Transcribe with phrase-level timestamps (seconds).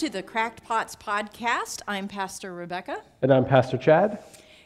[0.00, 1.82] To the Cracked Pots podcast.
[1.86, 3.02] I'm Pastor Rebecca.
[3.20, 4.18] And I'm Pastor Chad.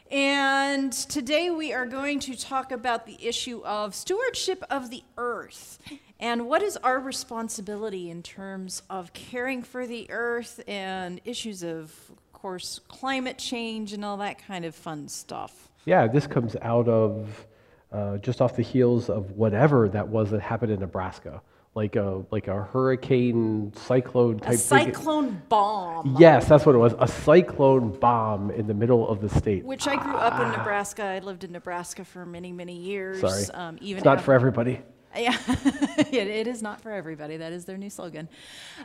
[0.09, 5.80] And today we are going to talk about the issue of stewardship of the earth
[6.20, 11.92] and what is our responsibility in terms of caring for the earth and issues of,
[12.11, 15.69] of course, climate change and all that kind of fun stuff.
[15.84, 17.45] Yeah, this comes out of
[17.91, 21.42] uh, just off the heels of whatever that was that happened in Nebraska
[21.75, 25.42] like a like a hurricane cyclone type a cyclone thing.
[25.48, 26.17] bomb.
[26.19, 26.94] Yes, that's what it was.
[26.98, 29.64] A cyclone bomb in the middle of the state.
[29.64, 31.02] Which I grew up in Nebraska.
[31.02, 33.20] I lived in Nebraska for many many years.
[33.20, 34.80] Sorry, um, even it's not for everybody.
[35.17, 37.36] Yeah, it, it is not for everybody.
[37.36, 38.28] That is their new slogan.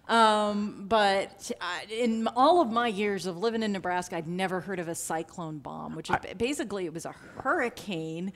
[0.08, 4.80] Um, but I, in all of my years of living in Nebraska, I'd never heard
[4.80, 8.32] of a cyclone bomb, which I, basically it was a hurricane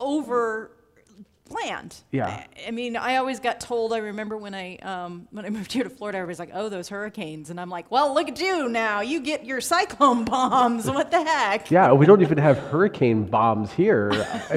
[0.00, 0.72] over
[1.50, 1.96] land.
[2.10, 2.44] Yeah.
[2.66, 3.92] I, mean, I always got told.
[3.92, 6.88] I remember when I um, when I moved here to Florida, everybody's like, "Oh, those
[6.88, 9.00] hurricanes," and I'm like, "Well, look at you now.
[9.00, 10.88] You get your cyclone bombs.
[10.98, 14.10] What the heck?" Yeah, we don't even have hurricane bombs here.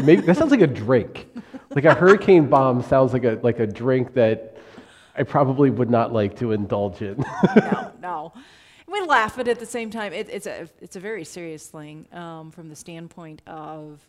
[0.03, 1.27] Maybe that sounds like a drink.
[1.69, 4.57] Like a hurricane bomb sounds like a like a drink that
[5.15, 7.23] I probably would not like to indulge in.
[7.55, 8.33] no, no.
[8.87, 12.07] We laugh, but at the same time, it, it's a it's a very serious thing
[12.11, 14.05] um, from the standpoint of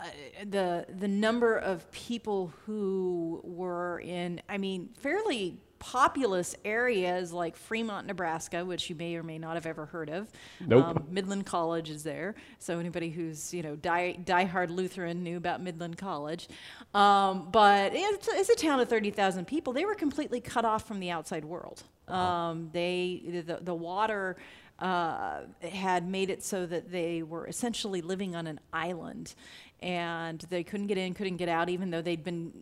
[0.00, 0.04] uh,
[0.48, 8.06] the the number of people who were in, I mean, fairly populous areas like Fremont,
[8.06, 10.28] Nebraska, which you may or may not have ever heard of.
[10.64, 10.84] Nope.
[10.84, 15.62] Um, Midland College is there, so anybody who's you know die diehard Lutheran knew about
[15.62, 16.48] Midland College.
[16.94, 19.72] Um, but it's, it's, a town of thirty thousand people.
[19.72, 21.82] They were completely cut off from the outside world.
[22.06, 24.36] Um, they the, the water.
[24.80, 29.34] Uh, had made it so that they were essentially living on an island
[29.80, 32.52] and they couldn't get in, couldn't get out, even though they'd been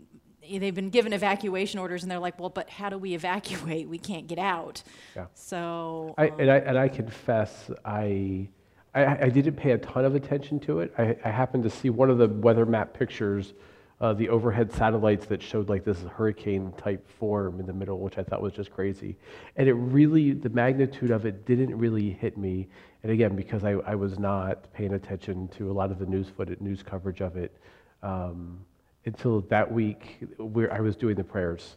[0.49, 3.89] they've been given evacuation orders, and they're like, "Well, but how do we evacuate?
[3.89, 4.83] We can't get out."
[5.15, 5.27] Yeah.
[5.35, 6.15] So.
[6.19, 8.49] I, and I and I um, confess, I,
[8.95, 10.93] I, I didn't pay a ton of attention to it.
[10.99, 13.55] I, I happened to see one of the weather map pictures.
[13.99, 18.19] Uh, the overhead satellites that showed like this hurricane type form in the middle, which
[18.19, 19.17] I thought was just crazy.
[19.57, 22.69] And it really, the magnitude of it didn't really hit me.
[23.03, 26.29] And again, because I, I was not paying attention to a lot of the news
[26.29, 27.57] footage, news coverage of it,
[28.03, 28.59] um,
[29.07, 31.77] until that week where I was doing the prayers,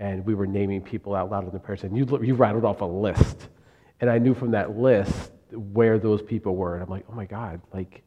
[0.00, 2.80] and we were naming people out loud in the prayers, and you, you rattled off
[2.80, 3.48] a list,
[4.00, 7.26] and I knew from that list where those people were, and I'm like, oh my
[7.26, 8.02] God, like,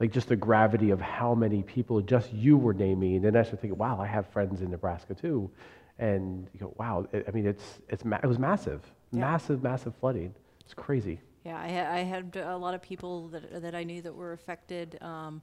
[0.00, 3.42] like just the gravity of how many people just you were naming, and then I
[3.42, 5.50] started thinking, wow, I have friends in Nebraska too,
[5.98, 8.82] and you go, wow, I mean, it's, it's ma- it was massive,
[9.12, 9.20] yeah.
[9.20, 10.34] massive, massive flooding.
[10.60, 11.20] It's crazy.
[11.44, 14.98] Yeah, I, I, had a lot of people that, that I knew that were affected,
[15.02, 15.42] um,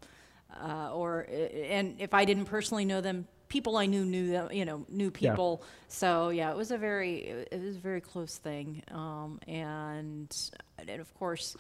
[0.60, 4.66] uh, or and if I didn't personally know them, people I knew knew them, you
[4.66, 5.62] know, knew people.
[5.62, 5.68] Yeah.
[5.88, 10.36] So yeah, it was a very it was a very close thing, um, and
[10.80, 11.56] and of course.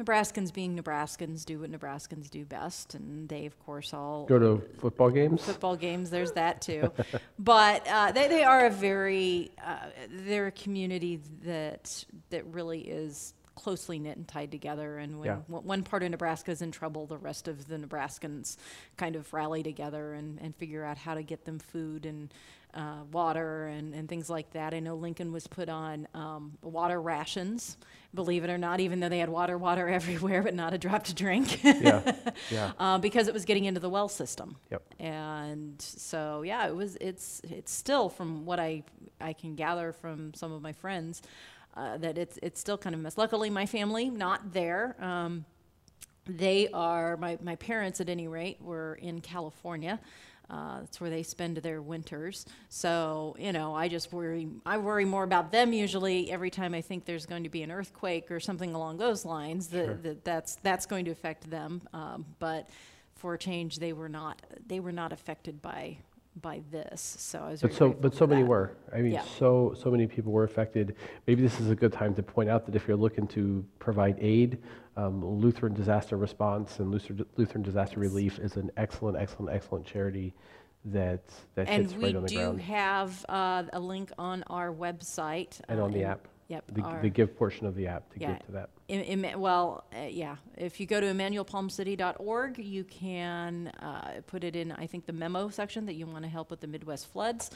[0.00, 4.62] Nebraskans being Nebraskans do what Nebraskans do best, and they, of course, all go to
[4.78, 5.44] football games.
[5.44, 6.92] Football games, there's that too.
[7.38, 13.34] but uh, they, they are a very uh, they're a community that that really is
[13.54, 14.98] closely knit and tied together.
[14.98, 15.36] And when yeah.
[15.48, 18.56] one part of Nebraska is in trouble, the rest of the Nebraskans
[18.96, 22.32] kind of rally together and, and figure out how to get them food and
[22.74, 24.74] uh, water and, and things like that.
[24.74, 27.76] I know Lincoln was put on um, water rations,
[28.14, 31.04] believe it or not, even though they had water, water everywhere, but not a drop
[31.04, 31.62] to drink.
[31.64, 32.12] yeah,
[32.50, 32.72] yeah.
[32.78, 34.56] Uh, because it was getting into the well system.
[34.70, 34.82] Yep.
[34.98, 36.96] And so, yeah, it was.
[37.00, 38.84] It's it's still from what I
[39.20, 41.22] I can gather from some of my friends
[41.76, 43.18] uh, that it's it's still kind of mess.
[43.18, 44.96] Luckily, my family not there.
[45.02, 45.44] Um,
[46.26, 50.00] they are my my parents at any rate were in California.
[50.50, 52.44] Uh, that's where they spend their winters.
[52.68, 54.48] So you know, I just worry.
[54.66, 57.70] I worry more about them usually every time I think there's going to be an
[57.70, 59.68] earthquake or something along those lines.
[59.68, 59.94] That, sure.
[60.02, 61.82] that that's that's going to affect them.
[61.92, 62.68] Um, but
[63.14, 65.98] for a change, they were not they were not affected by
[66.40, 67.00] by this.
[67.18, 68.48] So I was But so, but so many that.
[68.48, 68.72] were.
[68.92, 69.24] I mean, Yeah.
[69.38, 70.96] so, so many people were affected.
[71.26, 74.16] Maybe this is a good time to point out that if you're looking to provide
[74.20, 74.58] aid,
[74.96, 78.00] um, Lutheran Disaster Response and Lutheran, Lutheran Disaster.
[78.00, 80.34] Relief is an excellent, excellent, excellent charity
[80.86, 81.22] that,
[81.54, 82.48] that And hits right on the ground.
[82.48, 85.60] And we do have uh, a link on our website.
[85.68, 86.28] And uh, on the in- app.
[86.50, 86.64] Yep.
[86.72, 88.32] The, our- the give portion of the app to Yeah.
[88.32, 88.70] give to that.
[88.88, 90.34] Im- Im- well, uh, yeah.
[90.56, 95.48] If you go to emmanuelpalmcity.org, you can uh, put it in, I think, the memo
[95.48, 97.50] section that you want to help with the Midwest floods,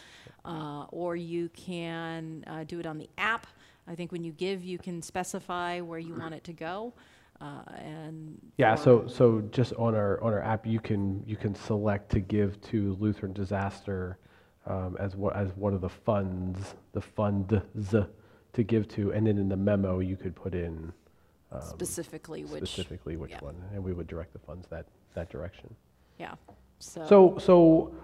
[0.45, 3.49] uh, or you can uh, do it on the app.
[3.89, 6.95] I think when you give, you can specify where you want it to go,
[7.41, 11.55] uh, and Yeah, so, so just on our, on our app, you can, you can
[11.57, 14.19] select to give to Lutheran Disaster
[14.67, 17.53] um, as one, as one of the funds, the funds
[18.55, 20.93] to give to, and then in the memo, you could put in
[21.53, 23.41] um, Specifically, which, specifically which yeah.
[23.41, 25.75] one, and we would direct the funds that, that direction.
[26.19, 26.35] yeah,
[26.79, 27.07] so.
[27.07, 27.95] So, so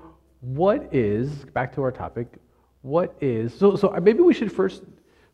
[0.41, 2.29] what is, back to our topic,
[2.82, 4.82] what is, so, so maybe we should first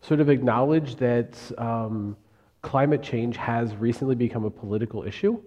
[0.00, 2.16] sort of acknowledge that um,
[2.62, 5.40] climate change has recently become a political issue.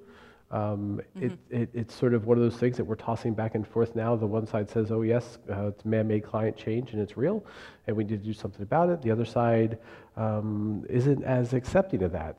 [0.51, 3.67] Um, it, it, it's sort of one of those things that we're tossing back and
[3.67, 4.15] forth now.
[4.15, 7.45] The one side says, oh, yes, uh, it's man made climate change and it's real,
[7.85, 9.01] and we need to do something about it.
[9.03, 9.77] The other side
[10.17, 12.37] um, isn't as accepting of that.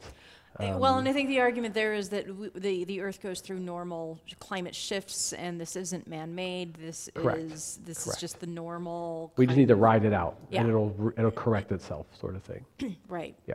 [0.58, 3.22] Uh, Um, Well, and I think the argument there is that w- the, the Earth
[3.22, 6.74] goes through normal climate shifts, and this isn't man-made.
[6.74, 7.38] This Correct.
[7.38, 8.16] is this Correct.
[8.16, 9.32] is just the normal.
[9.36, 10.62] We just need to ride it out, Yeah.
[10.62, 12.64] and it'll, it'll correct itself, sort of thing.
[13.08, 13.36] Right.
[13.46, 13.54] Yeah.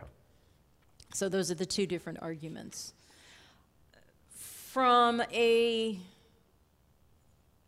[1.14, 2.94] So those are the two different arguments.
[4.76, 5.98] From a,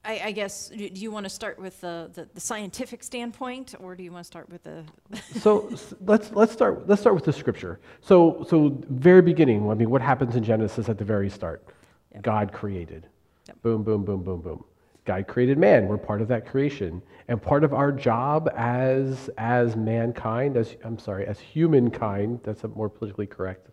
[0.03, 3.95] I, I guess, do you want to start with the, the, the scientific standpoint, or
[3.95, 4.83] do you want to start with the?
[5.39, 7.79] so let's let's start let's start with the scripture.
[8.01, 9.71] So so very beginning.
[9.71, 11.63] I mean, what happens in Genesis at the very start?
[12.11, 12.23] Yep.
[12.23, 13.07] God created.
[13.47, 13.61] Yep.
[13.61, 14.65] Boom, boom, boom, boom, boom.
[15.05, 15.87] God created man.
[15.87, 20.99] We're part of that creation, and part of our job as as mankind, as I'm
[20.99, 22.41] sorry, as humankind.
[22.43, 23.69] That's a more politically correct.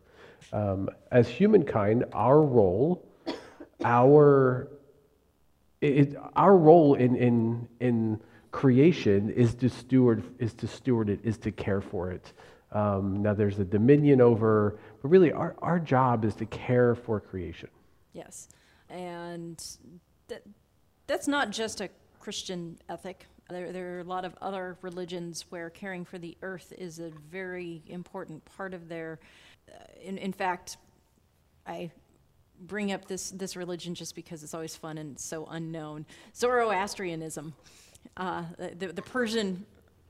[0.53, 3.05] Um, as humankind, our role,
[3.85, 4.69] our
[5.81, 8.21] it, our role in, in, in
[8.51, 12.33] creation is to steward is to steward it is to care for it
[12.73, 17.21] um, now there's a dominion over but really our, our job is to care for
[17.21, 17.69] creation
[18.15, 18.49] Yes,
[18.89, 19.63] and
[20.29, 20.43] that,
[21.07, 21.91] that's not just a
[22.21, 23.27] Christian ethic.
[23.51, 27.11] There, there are a lot of other religions where caring for the earth is a
[27.31, 29.19] very important part of their.
[29.69, 30.79] Uh, in, in fact,
[31.67, 31.91] I
[32.67, 36.07] bring up this, this religion just because it's always fun and so unknown.
[36.35, 37.55] Zoroastrianism,
[38.17, 38.45] uh,
[38.79, 39.65] the, the Persian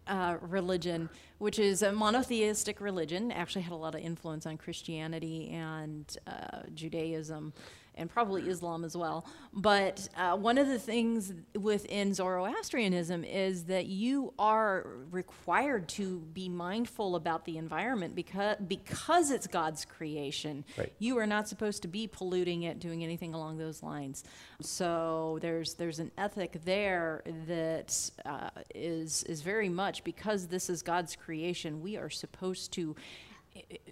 [0.07, 1.09] uh, religion,
[1.39, 6.61] which is a monotheistic religion, actually had a lot of influence on Christianity and uh,
[6.75, 7.53] Judaism
[7.97, 9.27] and probably Islam as well.
[9.53, 16.49] But uh, one of the things within Zoroastrianism is that you are required to be
[16.49, 20.65] mindful about the environment because, because it's God's creation.
[20.77, 20.93] Right.
[20.99, 24.25] You are not supposed to be polluting it, doing anything along those lines.
[24.61, 30.83] So there's there's an ethic there that uh, is is very much because this is
[30.83, 31.81] God's creation.
[31.83, 32.97] We are supposed to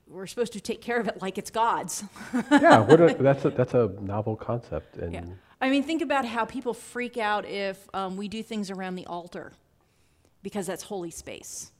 [0.08, 2.04] we're supposed to take care of it like it's God's.
[2.50, 5.24] yeah what a, that's a that's a novel concept and Yeah.
[5.60, 9.06] I mean, think about how people freak out if um, we do things around the
[9.06, 9.52] altar
[10.42, 11.70] because that's holy space.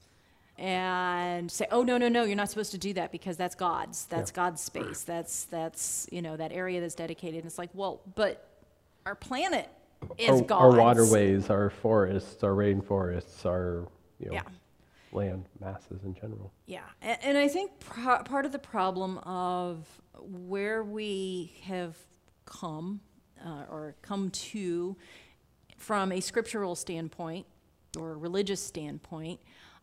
[0.56, 4.05] And say, oh no, no, no, you're not supposed to do that because that's God's.
[4.05, 5.02] That's God's space.
[5.02, 7.38] That's that's you know that area that's dedicated.
[7.38, 8.46] And it's like, well, but
[9.05, 9.68] our planet
[10.16, 10.75] is our, God's.
[10.75, 13.88] our waterways our forests our rainforests our
[14.21, 14.42] you know Yeah.
[15.12, 16.52] Land masses in general.
[16.66, 19.87] Yeah, and, and I think pro- part of the problem of
[20.19, 21.97] where we have
[22.45, 23.00] come
[23.45, 24.97] uh, or come to
[25.76, 27.47] from a scriptural standpoint
[27.99, 29.40] or a religious standpoint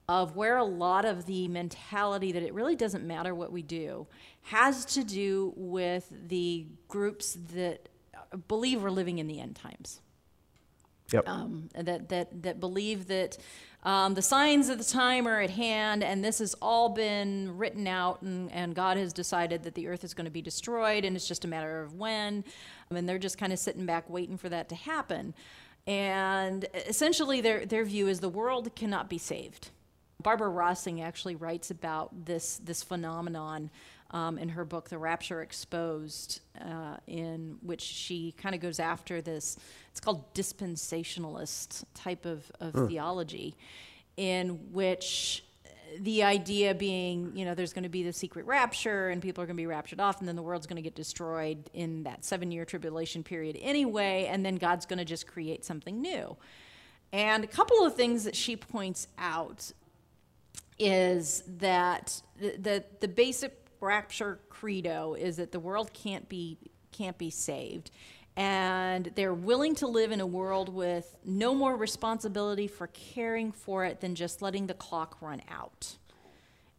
[0.07, 4.07] of where a lot of the mentality that it really doesn't matter what we do
[4.41, 7.89] has to do with the groups that
[8.47, 10.01] believe we're living in the end times.
[11.11, 11.27] Yep.
[11.27, 13.37] Um, that, that, that believe that
[13.83, 17.87] um, the signs of the time are at hand and this has all been written
[17.87, 21.15] out and, and God has decided that the earth is going to be destroyed and
[21.15, 22.43] it's just a matter of when.
[22.89, 25.33] And they're just kind of sitting back waiting for that to happen.
[25.87, 29.69] And essentially, their, their view is the world cannot be saved.
[30.21, 33.71] Barbara Rossing actually writes about this, this phenomenon
[34.11, 39.21] um, in her book, The Rapture Exposed, uh, in which she kind of goes after
[39.21, 39.57] this,
[39.99, 42.87] it's called dispensationalist type of, of hmm.
[42.87, 43.57] theology,
[44.15, 49.09] in which uh, the idea being, you know, there's going to be the secret rapture
[49.09, 50.95] and people are going to be raptured off, and then the world's going to get
[50.95, 55.65] destroyed in that seven year tribulation period anyway, and then God's going to just create
[55.65, 56.37] something new.
[57.11, 59.69] And a couple of things that she points out
[60.77, 66.57] is that the, the, the basic rapture credo is that the world can't be
[66.93, 67.91] can't be saved
[68.35, 73.85] and they're willing to live in a world with no more responsibility for caring for
[73.85, 75.97] it than just letting the clock run out.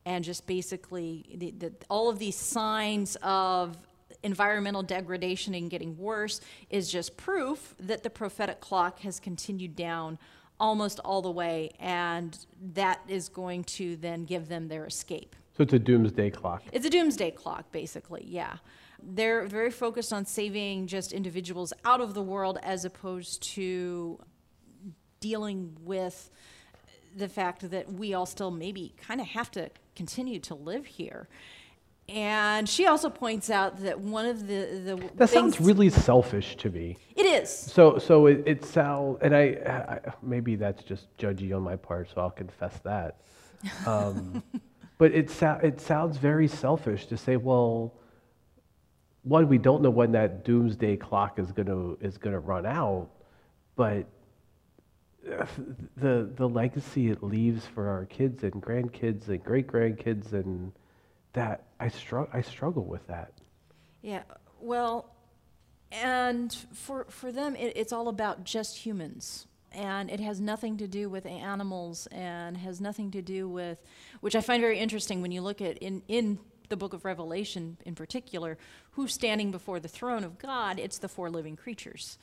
[0.06, 3.76] And just basically the, the, all of these signs of
[4.22, 6.40] environmental degradation and getting worse
[6.70, 10.18] is just proof that the prophetic clock has continued down
[10.58, 15.34] almost all the way and that is going to then give them their escape.
[15.56, 16.62] So it's a doomsday clock.
[16.72, 18.56] It's a doomsday clock, basically, yeah.
[19.02, 24.20] They're very focused on saving just individuals out of the world as opposed to
[25.20, 26.30] dealing with
[27.16, 31.28] the fact that we all still maybe kind of have to continue to live here.
[32.08, 36.70] And she also points out that one of the the That sounds really selfish to
[36.70, 36.96] me.
[37.14, 41.62] it is So, so it, it sounds, and I, I, maybe that's just judgy on
[41.62, 43.20] my part, so I'll confess that.
[43.86, 44.42] Um,
[44.98, 45.30] but it,
[45.62, 47.94] it sounds very selfish to say, well,
[49.22, 53.08] one, we don't know when that doomsday clock is gonna is gonna run out,
[53.76, 54.06] but
[55.30, 55.46] uh,
[55.96, 60.72] the the legacy it leaves for our kids and grandkids and great grandkids and
[61.34, 63.32] that I struggle I struggle with that.
[64.02, 64.22] Yeah,
[64.60, 65.14] well,
[65.92, 70.88] and for for them, it, it's all about just humans, and it has nothing to
[70.88, 73.82] do with animals, and has nothing to do with,
[74.20, 76.38] which I find very interesting when you look at in in
[76.70, 78.56] the book of Revelation in particular,
[78.92, 80.78] who's standing before the throne of God?
[80.78, 82.16] It's the four living creatures.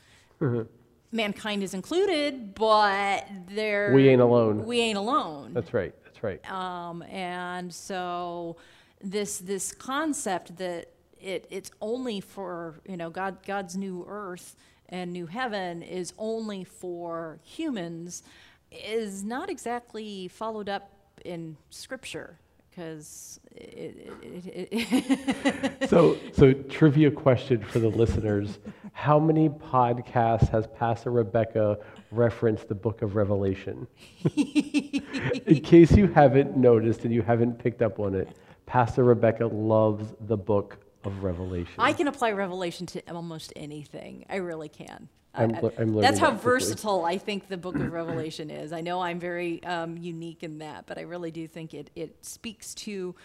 [1.12, 4.66] Mankind is included, but they're We ain't alone.
[4.66, 5.54] We ain't alone.
[5.54, 5.94] That's right.
[6.04, 6.52] That's right.
[6.52, 8.58] Um, and so
[9.02, 10.90] this this concept that
[11.22, 14.56] it it's only for you know God God's new earth
[14.90, 18.24] and new heaven is only for humans
[18.72, 20.92] is not exactly followed up
[21.24, 22.38] in scripture
[22.78, 28.60] because it, it, it, So, so trivia question for the listeners:
[28.94, 31.80] How many podcasts has Pastor Rebecca
[32.12, 33.88] referenced the Book of Revelation?
[34.36, 40.14] In case you haven't noticed and you haven't picked up on it, Pastor Rebecca loves
[40.28, 41.74] the Book of Revelation.
[41.80, 44.26] I can apply Revelation to almost anything.
[44.30, 45.10] I really can.
[45.38, 48.72] I'm I- I'm learning that's how that versatile I think the Book of Revelation is.
[48.74, 52.26] I know I'm very um, unique in that, but I really do think it it
[52.26, 53.16] speaks to.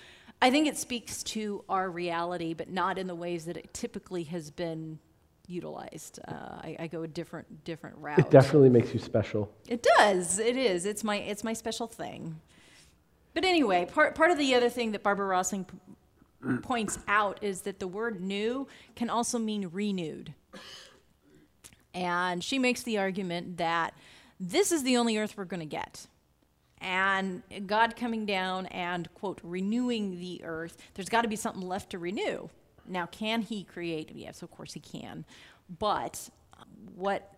[0.40, 4.24] I think it speaks to our reality, but not in the ways that it typically
[4.24, 4.98] has been
[5.46, 6.18] utilized.
[6.26, 8.18] Uh, I, I go a different different route.
[8.18, 9.52] it definitely makes you special.
[9.68, 10.38] It does.
[10.38, 10.84] It is.
[10.86, 12.40] It's my it's my special thing.
[13.34, 17.62] But anyway, part part of the other thing that Barbara Rossing p- points out is
[17.62, 18.66] that the word new
[18.96, 20.34] can also mean renewed.
[21.94, 23.94] And she makes the argument that
[24.40, 26.06] this is the only earth we're going to get.
[26.80, 31.90] And God coming down and, quote, renewing the earth, there's got to be something left
[31.90, 32.48] to renew.
[32.88, 34.10] Now, can he create?
[34.14, 35.24] Yes, of course he can.
[35.78, 36.28] But
[36.96, 37.30] what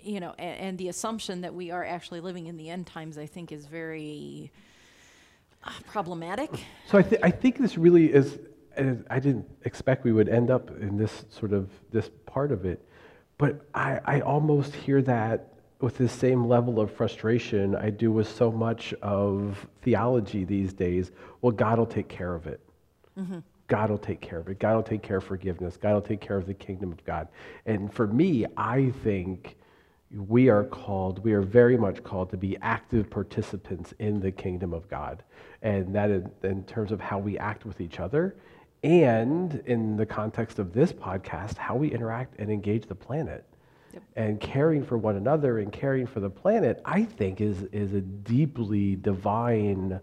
[0.00, 3.18] you know, and, and the assumption that we are actually living in the end times,
[3.18, 4.50] I think, is very
[5.64, 6.50] uh, problematic.
[6.90, 8.38] So I, th- I think this really is,
[9.10, 12.87] I didn't expect we would end up in this sort of this part of it,
[13.38, 18.28] but I, I almost hear that with the same level of frustration I do with
[18.28, 21.12] so much of theology these days.
[21.40, 22.60] Well, God will take care of it.
[23.16, 23.38] Mm-hmm.
[23.68, 24.58] God will take care of it.
[24.58, 25.76] God will take care of forgiveness.
[25.76, 27.28] God will take care of the kingdom of God.
[27.66, 29.56] And for me, I think
[30.10, 34.72] we are called, we are very much called to be active participants in the kingdom
[34.72, 35.22] of God.
[35.62, 38.36] And that in, in terms of how we act with each other,
[38.82, 43.44] and in the context of this podcast, how we interact and engage the planet.
[43.92, 44.02] Yep.
[44.16, 48.00] And caring for one another and caring for the planet, I think, is, is a
[48.00, 50.00] deeply divine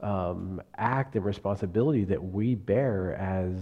[0.00, 3.56] um, act and responsibility that we bear as,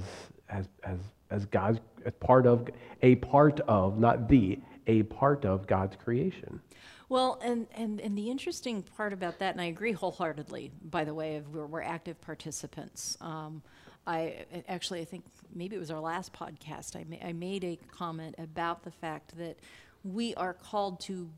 [0.48, 0.98] as, as,
[1.30, 2.68] as God's as part of,
[3.02, 6.60] a part of, not the, a part of God's creation.
[7.08, 11.14] Well, and, and, and the interesting part about that, and I agree wholeheartedly, by the
[11.14, 13.16] way, of we're, we're active participants.
[13.20, 13.62] Um,
[14.06, 17.78] I actually, I think maybe it was our last podcast, I, ma- I made a
[17.90, 19.58] comment about the fact that
[20.04, 21.28] we are called to,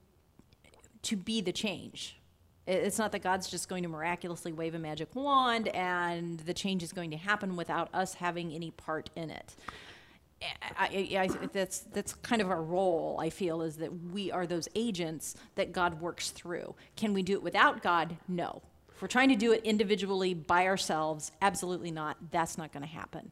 [1.03, 2.19] to be the change.
[2.67, 6.83] It's not that God's just going to miraculously wave a magic wand and the change
[6.83, 9.57] is going to happen without us having any part in it.
[10.79, 13.19] I, I, I, that's that's kind of our role.
[13.21, 16.75] I feel is that we are those agents that God works through.
[16.95, 18.17] Can we do it without God?
[18.29, 18.63] No.
[18.99, 22.17] If we're trying to do it individually by ourselves, absolutely not.
[22.33, 23.31] That's not going to happen.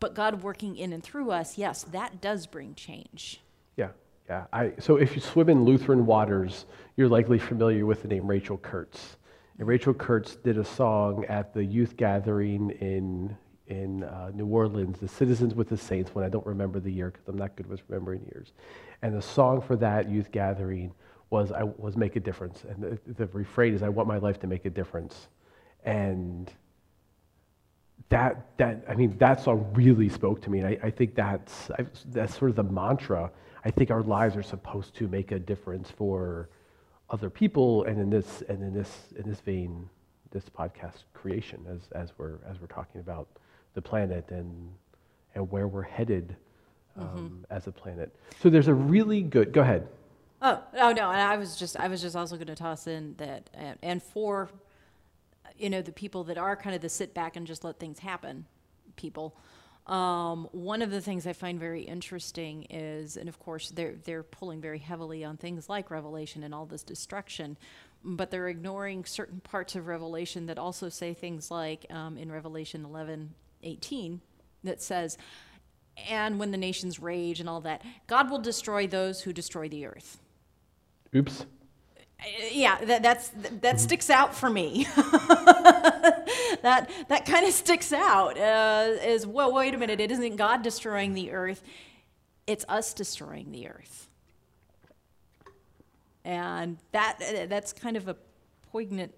[0.00, 3.40] But God working in and through us, yes, that does bring change.
[3.76, 3.90] Yeah,
[4.28, 4.46] yeah.
[4.52, 8.56] I, so if you swim in Lutheran waters, you're likely familiar with the name Rachel
[8.56, 9.18] Kurtz.
[9.60, 13.36] And Rachel Kurtz did a song at the youth gathering in,
[13.68, 17.12] in uh, New Orleans, the Citizens with the Saints, when I don't remember the year
[17.12, 18.50] because I'm not good with remembering years.
[19.02, 20.92] And the song for that youth gathering
[21.30, 22.64] was, I, was Make a Difference.
[22.68, 25.28] And the, the refrain is, I want my life to make a difference.
[25.84, 26.52] And
[28.08, 31.70] that that I mean that song really spoke to me, and I, I think that's
[31.78, 33.30] I, that's sort of the mantra.
[33.64, 36.48] I think our lives are supposed to make a difference for
[37.10, 39.88] other people, and in this and in this in this vein,
[40.30, 43.28] this podcast creation as as we're as we're talking about
[43.74, 44.70] the planet and
[45.34, 46.34] and where we're headed
[46.96, 48.14] um, as a planet.
[48.40, 49.52] So there's a really good.
[49.52, 49.86] Go ahead.
[50.40, 53.14] Oh, oh no, and I was just I was just also going to toss in
[53.18, 54.48] that and, and for
[55.58, 57.98] you know, the people that are kind of the sit back and just let things
[57.98, 58.46] happen
[58.96, 59.36] people.
[59.86, 64.22] Um, one of the things I find very interesting is, and of course, they're, they're
[64.22, 67.56] pulling very heavily on things like Revelation and all this destruction,
[68.04, 72.84] but they're ignoring certain parts of Revelation that also say things like um, in Revelation
[72.84, 74.20] 11 18,
[74.62, 75.18] that says,
[76.08, 79.84] and when the nations rage and all that, God will destroy those who destroy the
[79.84, 80.20] earth.
[81.14, 81.46] Oops.
[82.52, 84.86] Yeah, that, that's, that sticks out for me.
[86.62, 90.62] that that kind of sticks out uh, is well wait a minute it isn't god
[90.62, 91.62] destroying the earth
[92.46, 94.08] it's us destroying the earth
[96.24, 98.16] and that that's kind of a
[98.72, 99.14] poignant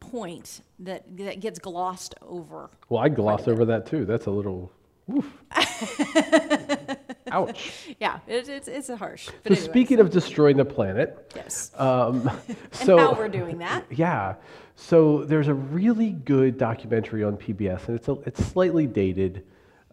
[0.00, 4.04] point that that gets glossed over Well, I gloss over that too.
[4.04, 4.72] That's a little,
[5.06, 5.26] woof.
[7.48, 7.94] Ouch.
[8.00, 12.28] yeah it, it's it's a harsh So but speaking of destroying the planet, yes um,
[12.48, 14.34] and so how we're doing that yeah,
[14.80, 19.44] so there's a really good documentary on PBS, and it's a, it's slightly dated.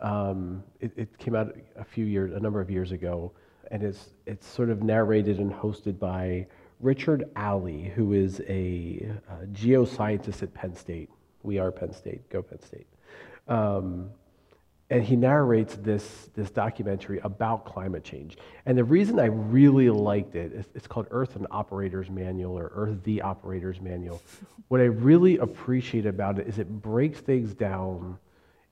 [0.02, 3.34] Um, it, it came out a few years, a number of years ago,
[3.70, 6.48] and it's it's sort of narrated and hosted by
[6.80, 11.10] Richard Alley, who is a, uh geoscientist at Penn State.
[11.44, 12.28] We are Penn State.
[12.30, 12.88] Go Penn State.
[13.50, 14.10] Um,
[14.90, 18.38] and he narrates this, this documentary about climate change.
[18.66, 22.72] And the reason I really liked it, is it's called Earth and Operator's Manual or
[22.74, 24.22] Earth the Operator's Manual.
[24.70, 28.18] what I really appreciate about it is it breaks things down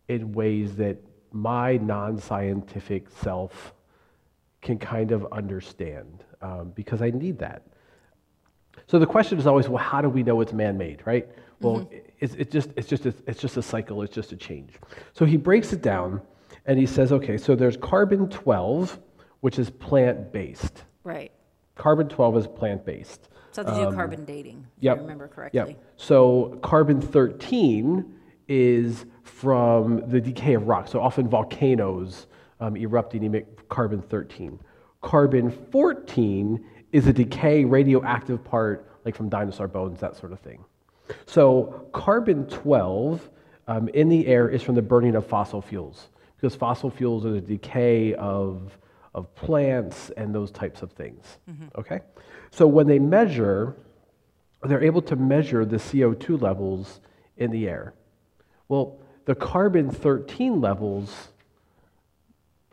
[0.08, 0.98] in ways that
[1.32, 3.74] my non scientific self
[4.62, 7.63] can kind of understand um, because I need that.
[8.88, 11.28] So the question is always, well, how do we know it's man-made, right?
[11.65, 14.01] Well, it's, it's just it's just a, it's just a cycle.
[14.01, 14.73] It's just a change.
[15.13, 16.21] So he breaks it down,
[16.65, 18.99] and he says, okay, so there's carbon 12,
[19.41, 20.84] which is plant-based.
[21.04, 21.32] right
[21.75, 23.28] Carbon 12 is plant-based.
[23.51, 24.97] so they do carbon dating if Yep.
[24.97, 25.84] i remember correctly Yep.
[25.97, 28.13] So carbon 13
[28.47, 32.28] is from the decay of rocks, So often volcanoes
[32.60, 34.60] um, erupting emit carbon 13.
[35.01, 40.63] Carbon 14 is a decay radioactive part, like from dinosaur bones, that sort of thing.
[41.26, 43.30] So carbon 12
[43.68, 47.32] um, in the air is from the burning of fossil fuels, because fossil fuels are
[47.32, 48.78] the decay of,
[49.13, 51.38] of plants and those types of things.
[51.78, 52.02] Okay?
[52.52, 53.76] So when they measure,
[54.63, 57.02] they're able to measure the CO2 levels
[57.38, 57.94] in the air.
[58.68, 61.30] Well, the carbon 13 levels,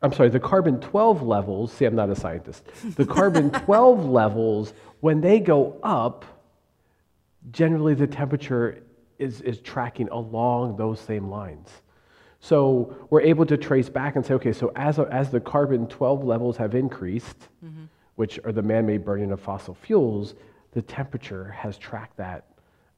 [0.03, 2.65] I'm sorry, the carbon 12 levels, see, I'm not a scientist.
[2.97, 6.25] The carbon 12 levels, when they go up,
[7.51, 8.83] generally the temperature
[9.19, 11.69] is, is tracking along those same lines.
[12.41, 16.25] So we're able to trace back and say, okay, so as, as the carbon 12
[16.25, 17.49] levels have increased,
[18.17, 20.35] which are the man made burning of fossil fuels,
[20.73, 22.47] the temperature has tracked that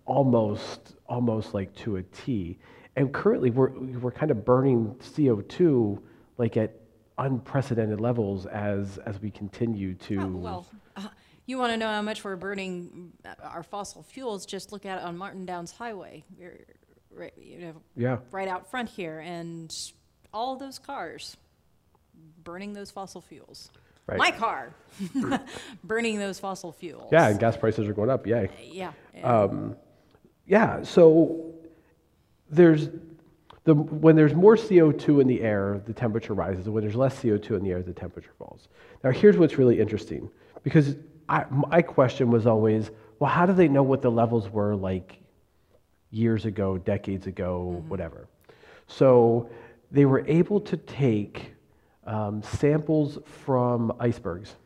[0.06, 2.58] almost, almost like to a T.
[2.96, 6.00] And currently we're, we're kind of burning CO2
[6.38, 6.80] like at
[7.18, 10.20] unprecedented levels as, as we continue to.
[10.20, 11.08] Oh, well, uh,
[11.46, 14.46] you want to know how much we're burning uh, our fossil fuels?
[14.46, 16.24] Just look at it on Martin Downs Highway,
[17.10, 18.18] right, you know, yeah.
[18.30, 19.74] right out front here, and
[20.32, 21.36] all those cars
[22.42, 23.70] burning those fossil fuels.
[24.06, 24.18] Right.
[24.18, 24.74] My car
[25.84, 27.08] burning those fossil fuels.
[27.10, 28.26] Yeah, and gas prices are going up.
[28.26, 28.50] Yay.
[28.70, 28.92] Yeah.
[29.22, 29.76] Um,
[30.46, 31.54] yeah, so
[32.50, 32.90] there's
[33.64, 36.68] the, when there's more CO2 in the air, the temperature rises.
[36.68, 38.68] When there's less CO2 in the air, the temperature falls.
[39.02, 40.30] Now, here's what's really interesting
[40.62, 40.96] because
[41.28, 45.20] I, my question was always, well, how do they know what the levels were like
[46.10, 48.28] years ago, decades ago, whatever?
[48.86, 49.48] So
[49.90, 51.54] they were able to take
[52.06, 54.56] um, samples from icebergs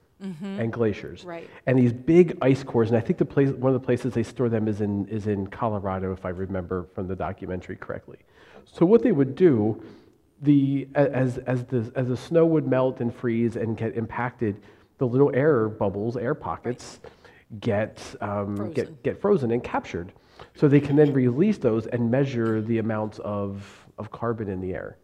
[0.42, 1.24] and glaciers.
[1.24, 1.48] Right.
[1.66, 4.24] And these big ice cores, and I think the place, one of the places they
[4.24, 8.18] store them is in, is in Colorado, if I remember from the documentary correctly.
[8.64, 9.80] So what they would do,
[10.42, 14.60] the, as, as, the, as the snow would melt and freeze and get impacted,
[14.98, 17.00] the little air bubbles, air pockets,
[17.60, 18.74] get, um, Frozen.
[18.74, 20.12] get, get frozen and captured.
[20.54, 24.74] So they can then release those and measure the amounts of, of carbon in the
[24.74, 24.98] air.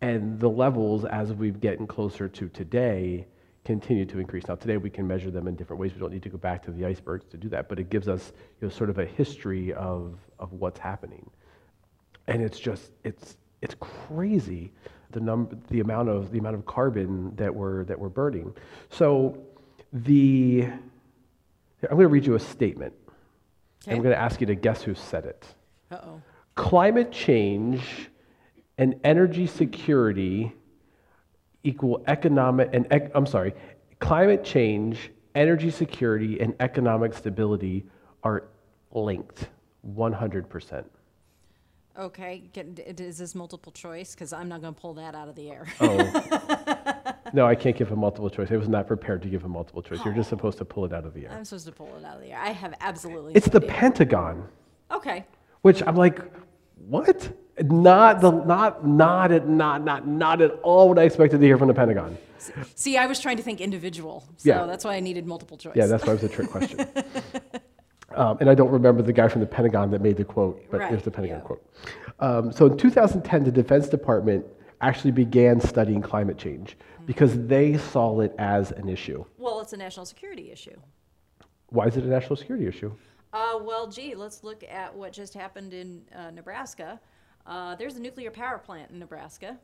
[0.00, 3.26] And the levels, as we've getting closer to today,
[3.64, 4.46] continue to increase.
[4.46, 5.92] Now, today we can measure them in different ways.
[5.94, 8.06] We don't need to go back to the icebergs to do that, but it gives
[8.06, 11.28] us you know, sort of a history of, of what's happening.
[12.28, 14.72] And it's just, it's, it's crazy
[15.10, 18.54] the, number, the, amount of, the amount of carbon that we're, that we're burning.
[18.90, 19.36] So
[19.92, 20.62] the,
[21.82, 22.94] I'm going to read you a statement.
[23.86, 25.46] And I'm going to ask you to guess who said it.
[25.90, 26.22] Uh oh.
[26.54, 28.08] Climate change
[28.78, 30.52] and energy security
[31.64, 33.52] equal economic and ec- I'm sorry,
[33.98, 37.84] climate change, energy security, and economic stability
[38.22, 38.44] are
[38.92, 39.48] linked.
[39.94, 40.84] 100%.
[41.98, 44.14] Okay, get, d- is this multiple choice?
[44.14, 45.66] Because I'm not going to pull that out of the air.
[45.80, 47.12] Oh.
[47.32, 48.50] no, I can't give a multiple choice.
[48.50, 50.04] I was not prepared to give a multiple choice.
[50.04, 50.36] You're just oh.
[50.36, 51.32] supposed to pull it out of the air.
[51.32, 52.38] I'm supposed to pull it out of the air.
[52.38, 53.34] I have absolutely.
[53.34, 53.78] It's no the idea.
[53.78, 54.48] Pentagon,
[54.90, 55.24] Okay.
[55.62, 56.20] which I'm like,
[56.86, 57.32] what?
[57.62, 61.56] Not the not not at not not not at all what I expected to hear
[61.56, 62.18] from the Pentagon.
[62.74, 64.66] See, I was trying to think individual, so Yeah.
[64.66, 65.74] that's why I needed multiple choice.
[65.74, 66.86] Yeah, that's why it was a trick question.
[68.16, 70.80] Um, and I don't remember the guy from the Pentagon that made the quote, but
[70.80, 71.44] it was the Pentagon yeah.
[71.44, 71.66] quote.
[72.18, 74.44] Um, so in 2010, the Defense Department
[74.80, 76.76] actually began studying climate change
[77.06, 79.24] because they saw it as an issue.
[79.38, 80.76] Well, it's a national security issue.
[81.68, 82.92] Why is it a national security issue?
[83.32, 86.98] Uh, well, gee, let's look at what just happened in uh, Nebraska.
[87.46, 89.58] Uh, there's a nuclear power plant in Nebraska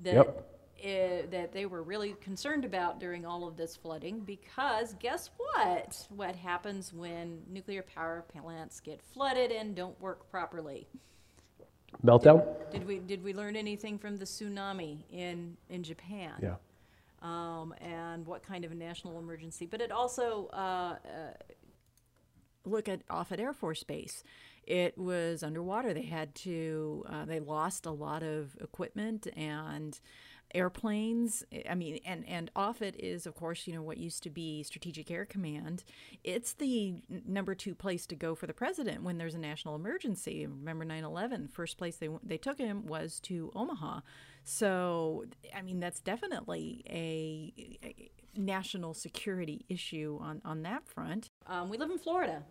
[0.00, 0.55] that Yep.
[0.82, 6.06] Eh, that they were really concerned about during all of this flooding because guess what?
[6.10, 10.86] What happens when nuclear power plants get flooded and don't work properly?
[12.04, 12.44] Meltdown?
[12.70, 16.32] Did we did we learn anything from the tsunami in in Japan?
[16.42, 16.56] Yeah.
[17.22, 19.64] um, and what kind of a national emergency.
[19.66, 21.32] But it also uh, uh,
[22.64, 24.22] look at Offutt Air Force Base.
[24.64, 25.94] It was underwater.
[25.94, 27.04] They had to.
[27.08, 29.98] Uh, they lost a lot of equipment and
[30.54, 31.44] airplanes.
[31.68, 35.10] I mean, and and Offutt is, of course, you know what used to be Strategic
[35.10, 35.84] Air Command.
[36.24, 40.46] It's the number two place to go for the president when there's a national emergency.
[40.46, 41.50] Remember 9/11?
[41.50, 44.00] First place they they took him was to Omaha.
[44.44, 51.30] So, I mean, that's definitely a, a national security issue on on that front.
[51.46, 52.42] Um, we live in Florida.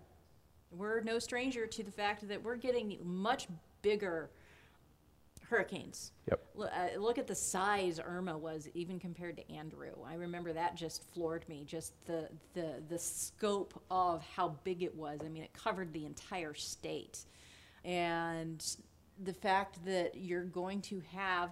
[0.71, 3.47] We're no stranger to the fact that we're getting much
[3.81, 4.29] bigger
[5.49, 6.11] hurricanes.
[6.29, 6.41] Yep.
[6.55, 9.93] Look, uh, look at the size Irma was, even compared to Andrew.
[10.05, 11.63] I remember that just floored me.
[11.65, 15.19] Just the the the scope of how big it was.
[15.23, 17.25] I mean, it covered the entire state,
[17.83, 18.65] and
[19.23, 21.51] the fact that you're going to have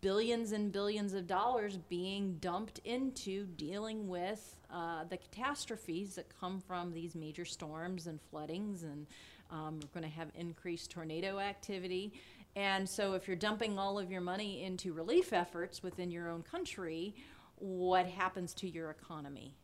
[0.00, 6.60] billions and billions of dollars being dumped into dealing with uh, the catastrophes that come
[6.60, 9.06] from these major storms and floodings, and
[9.50, 12.12] um, we're going to have increased tornado activity.
[12.56, 16.42] And so, if you're dumping all of your money into relief efforts within your own
[16.42, 17.14] country,
[17.56, 19.56] what happens to your economy?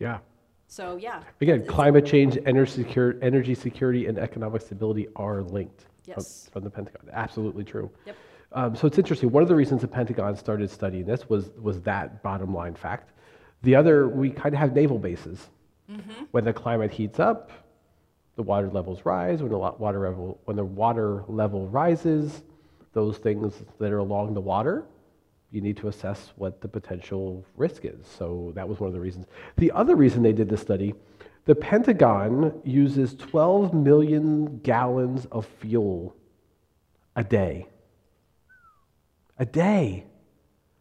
[0.00, 0.18] Yeah.
[0.66, 1.22] So, yeah.
[1.40, 2.84] Again, climate change, energy,
[3.22, 5.82] energy security, and economic stability are linked.
[5.82, 6.48] from- Yes.
[6.52, 7.08] From the Pentagon.
[7.12, 7.88] Absolutely true.
[8.06, 8.16] Yep.
[8.52, 9.30] Um, so it's interesting.
[9.30, 13.12] One of the reasons the Pentagon started studying this was, was that bottom line fact.
[13.62, 15.48] The other, we kind of have naval bases.
[16.32, 17.50] When the climate heats up,
[18.36, 19.42] the water levels rise.
[19.42, 22.42] When the water level, when the water level rises,
[22.92, 24.84] those things that are along the water,
[25.50, 28.06] you need to assess what the potential risk is.
[28.06, 29.26] So that was one of the reasons.
[29.56, 30.94] The other reason they did this study,
[31.44, 36.16] the Pentagon uses 12 million gallons of fuel
[37.16, 37.66] a day.
[39.38, 40.06] A day.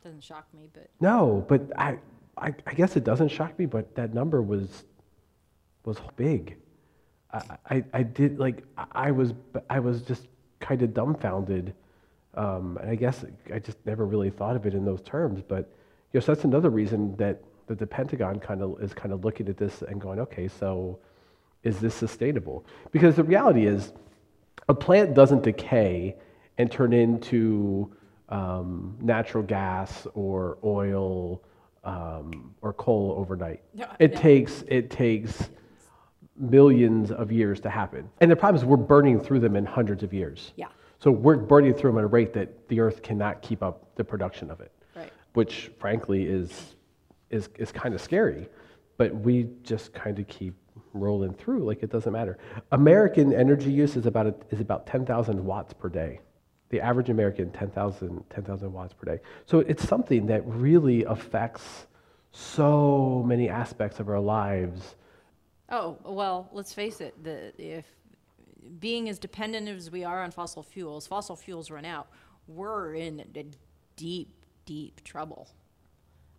[0.04, 1.98] Doesn't shock me, but No, but I,
[2.38, 4.86] I, I guess it doesn't shock me, but that number was,
[5.84, 6.58] was big.
[7.34, 9.34] I, I, did like I was
[9.70, 10.28] I was just
[10.60, 11.74] kind of dumbfounded,
[12.36, 15.41] um, and I guess I just never really thought of it in those terms.
[15.48, 15.70] But
[16.12, 19.24] you know, so that's another reason that, that the Pentagon kind of is kind of
[19.24, 21.00] looking at this and going, okay, so
[21.63, 22.65] is this sustainable?
[22.91, 23.94] Because the reality is,
[24.67, 26.15] a plant doesn't decay
[26.58, 27.94] and turn into
[28.30, 31.41] um, natural gas or oil
[31.84, 33.62] um, or coal overnight.
[33.74, 34.22] No, It no.
[34.22, 35.50] takes it takes
[36.38, 38.10] millions of years to happen.
[38.20, 40.54] And the problem is we're burning through them in hundreds of years.
[40.56, 40.67] yeah,
[41.00, 44.04] So we're burning through them at a rate that the earth cannot keep up the
[44.04, 44.72] production of it.
[44.96, 45.12] right.
[45.34, 46.76] Which frankly is
[47.30, 48.50] is is kind of scary.
[48.98, 50.54] But we just kind of keep
[50.94, 52.38] rolling through like it doesn't matter.
[52.72, 56.20] American energy use is about a, is about 10,000 watts per day.
[56.70, 59.22] The average American 10,000 10,000 watts per day.
[59.46, 61.88] So it's something that really affects
[62.32, 64.96] so many aspects of our lives.
[65.72, 67.86] Oh, well, let's face it, the, if
[68.80, 72.08] being as dependent as we are on fossil fuels, fossil fuels run out,
[72.48, 73.46] we're in a
[73.96, 74.30] deep,
[74.66, 75.48] deep trouble.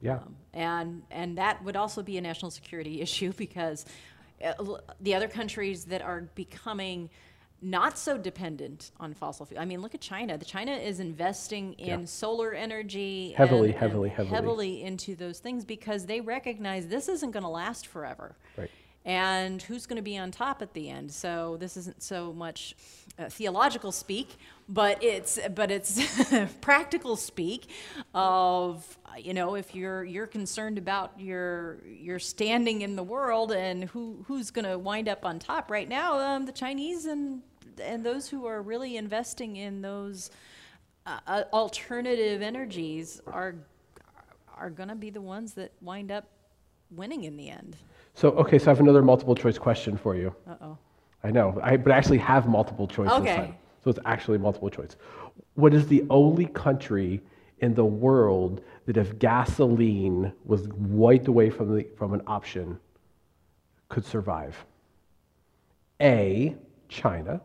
[0.02, 0.16] Yeah.
[0.16, 3.86] Um, and, and that would also be a national security issue because
[4.44, 4.52] uh,
[5.00, 7.08] the other countries that are becoming
[7.64, 9.62] not so dependent on fossil fuel.
[9.62, 10.36] I mean, look at China.
[10.36, 12.06] The China is investing in Yeah.
[12.06, 14.28] solar energy Heavily, and- and heavily, heavily.
[14.34, 18.36] heavily into those things because they recognize this isn't going to last forever.
[18.58, 18.68] Right.
[19.04, 21.10] And who's going to be on top at the end.
[21.10, 22.76] So this isn't so much
[23.18, 24.36] uh, theological speak,
[24.68, 26.00] but it's but it's
[26.60, 27.68] practical speak
[28.14, 33.84] of you know if you're you're concerned about your your standing in the world and
[33.84, 37.42] who who's going to wind up on top right now um, the Chinese and
[37.82, 40.30] and those who are really investing in those
[41.06, 43.56] uh, uh alternative energies are
[44.56, 46.28] are going to be the ones that wind up
[46.90, 47.76] winning in the end.
[48.14, 50.34] So, okay, so I have another multiple choice question for you.
[50.46, 50.78] Uh oh.
[51.24, 53.36] I know, I, but I actually have multiple choice this Okay.
[53.36, 53.54] time.
[53.82, 54.96] So it's actually multiple choice.
[55.54, 57.20] What is the only country
[57.58, 62.78] in the world that if gasoline was wiped away from, the, from an option
[63.88, 64.56] could survive?
[66.00, 66.56] A,
[66.88, 67.40] China.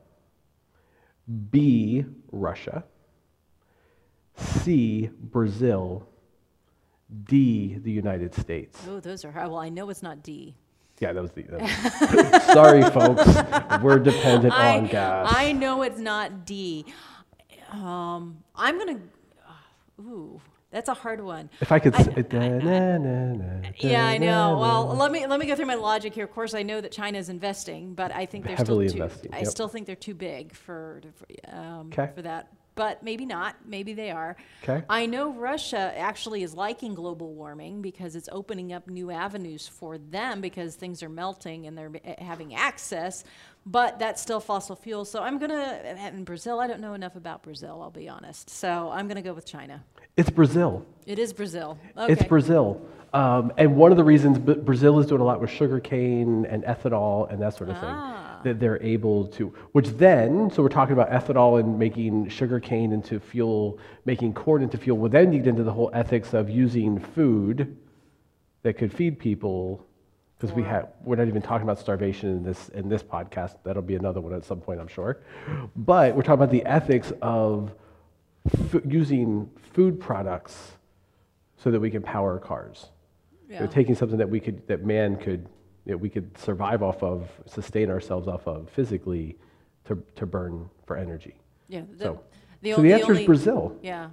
[1.52, 2.84] B, Russia.
[4.36, 6.08] C, Brazil.
[7.26, 8.80] D, the United States.
[8.90, 9.48] Oh, those are hard.
[9.50, 10.56] Well, I know it's not D.
[11.00, 11.44] Yeah, that was the.
[11.44, 13.82] that was- sorry, folks.
[13.84, 15.32] We're dependent I, on gas.
[15.36, 16.86] I know it's not D.
[17.72, 19.00] Um, I'm gonna.
[20.02, 20.42] Ooh,
[20.72, 21.50] that's a hard one.
[21.62, 21.94] if I could.
[21.96, 24.58] I- s- da- na- na- na- Yeah, I know.
[24.60, 26.26] Well, let me let me go through my logic here.
[26.26, 29.04] Of course, I know that China is investing, but I think they're Heavily still too.
[29.04, 29.48] investing, I yep.
[29.48, 32.52] still think they're too big for for, um, for that.
[32.78, 33.56] But maybe not.
[33.66, 34.38] Maybe they are.
[34.62, 34.84] 'Kay.
[34.90, 39.98] I know Russia actually is liking global warming because it's opening up new avenues for
[39.98, 43.26] them because things are melting and they're having access.
[43.66, 45.04] But that's still fossil fuel.
[45.04, 45.82] So I'm gonna.
[46.14, 47.80] In Brazil, I don't know enough about Brazil.
[47.82, 48.50] I'll be honest.
[48.50, 49.84] So I'm gonna go with China.
[50.16, 50.86] It's Brazil.
[51.06, 51.78] It is Brazil.
[51.98, 52.14] Okay.
[52.14, 52.80] It's Brazil.
[53.14, 57.32] Um, and one of the reasons Brazil is doing a lot with sugarcane and ethanol
[57.32, 58.27] and that sort of thing, Ah.
[58.44, 62.92] That they're able to, which then, so we're talking about ethanol and making sugar cane
[62.92, 67.00] into fuel, making corn into fuel, will then lead into the whole ethics of using
[67.00, 67.78] food
[68.64, 69.84] that could feed people.
[70.40, 73.56] Because we have, we're not even talking about starvation in this in this podcast.
[73.64, 75.18] That'll be another one at some point, I'm sure.
[75.76, 77.74] But we're talking about the ethics of
[78.74, 80.74] f- using food products
[81.58, 82.86] so that we can power cars.
[83.50, 83.60] Yeah.
[83.60, 85.48] They're taking something that we could, that man could,
[85.88, 89.38] that we could survive off of, sustain ourselves off of physically,
[89.86, 91.34] to to burn for energy.
[91.70, 91.82] Yeah.
[91.98, 92.24] The, So,
[92.62, 93.76] the, so the the answer only- is Brazil.
[93.82, 94.10] Yeah.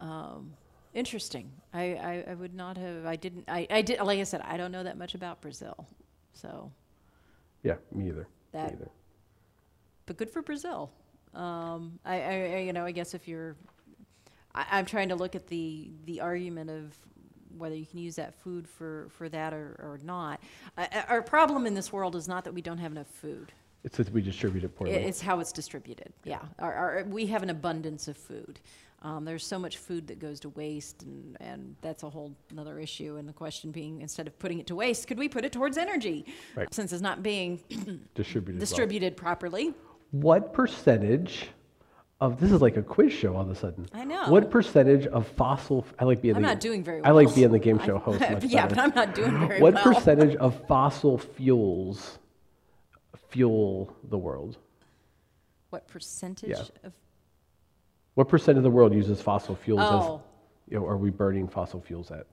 [0.00, 0.52] Um,
[0.94, 1.50] interesting.
[1.72, 4.56] I, I, I would not have, I didn't, I, I did, like I said, I
[4.58, 5.86] don't know that much about Brazil.
[6.34, 6.70] So,
[7.62, 8.26] Yeah, me either.
[8.52, 8.90] That- me either.
[10.06, 10.90] but good for Brazil.
[11.34, 13.56] Um, I, I, you know, I guess if you're,
[14.54, 16.94] I, I'm trying to look at the, the argument of
[17.56, 20.40] whether you can use that food for, for that or, or not.
[20.76, 23.52] Uh, uh, our problem in this world is not that we don't have enough food.
[23.84, 24.94] It's that we distribute it poorly.
[24.94, 26.12] It's how it's distributed.
[26.24, 28.60] Yeah, our, our, we have an abundance of food.
[29.02, 32.78] Um, there's so much food that goes to waste, and, and that's a whole another
[32.78, 33.16] issue.
[33.16, 35.76] And the question being, instead of putting it to waste, could we put it towards
[35.76, 36.24] energy?
[36.54, 36.72] Right.
[36.72, 37.60] Since it's not being
[38.14, 38.54] distributed.
[38.54, 38.60] well.
[38.60, 39.74] distributed properly.
[40.12, 41.48] What percentage
[42.22, 43.88] of this is like a quiz show all of a sudden?
[43.92, 44.28] I know.
[44.30, 45.84] What percentage of fossil?
[45.98, 46.36] I like being.
[46.36, 47.10] I'm the, not doing very well.
[47.10, 48.20] I like being the game show host.
[48.30, 48.76] Much yeah, better.
[48.76, 49.84] but I'm not doing very what well.
[49.84, 52.20] What percentage of fossil fuels
[53.28, 54.56] fuel the world?
[55.70, 56.62] What percentage Yeah.
[56.84, 56.92] of?
[58.14, 59.80] What percent of the world uses fossil fuels?
[59.80, 60.22] As, Oh,
[60.68, 62.26] you know, are we burning fossil fuels at?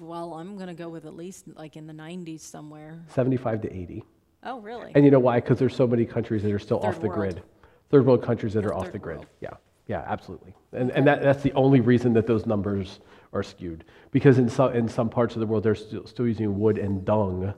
[0.00, 2.98] well, I'm going to go with at least like in the 90s somewhere.
[3.08, 4.04] 75 to 80.
[4.42, 4.92] Oh, really?
[4.94, 5.40] And you know why?
[5.40, 7.34] Because there's so many countries that are still off the world.
[7.34, 7.42] grid.
[7.90, 9.18] Third world countries that are off the grid.
[9.18, 9.26] world.
[9.40, 9.54] Yeah,
[9.86, 10.54] yeah, absolutely.
[10.72, 13.00] And, and that, that's the only reason that those numbers
[13.32, 13.84] are skewed.
[14.10, 17.04] Because in some, in some parts of the world, they're still, still using wood and
[17.04, 17.54] dung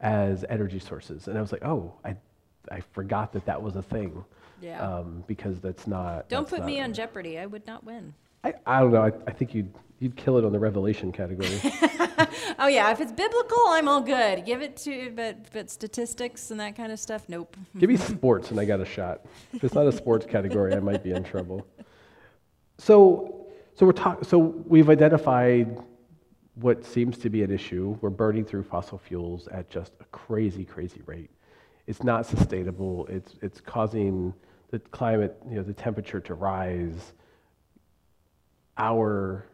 [0.00, 1.28] as energy sources.
[1.28, 2.16] And I was like, oh, I,
[2.70, 4.24] I forgot that that was a thing.
[4.62, 4.80] Yeah.
[4.80, 6.28] Um, because that's not.
[6.30, 7.38] Don't that's put not- me on jeopardy.
[7.38, 8.14] I would not win.
[8.44, 9.02] I, I don't know.
[9.02, 11.60] I, I think you'd, you'd kill it on the revelation category.
[12.58, 14.44] Oh yeah, if it's biblical, I'm all good.
[14.44, 17.56] Give it to, but but statistics and that kind of stuff, nope.
[17.78, 19.26] Give me sports and I got a shot.
[19.52, 21.66] If it's not a sports category, I might be in trouble.
[22.78, 25.78] So, so we're talk, So we've identified
[26.54, 27.98] what seems to be an issue.
[28.00, 31.30] We're burning through fossil fuels at just a crazy, crazy rate.
[31.86, 33.06] It's not sustainable.
[33.08, 34.32] It's it's causing
[34.70, 37.12] the climate, you know, the temperature to rise.
[38.78, 39.46] Our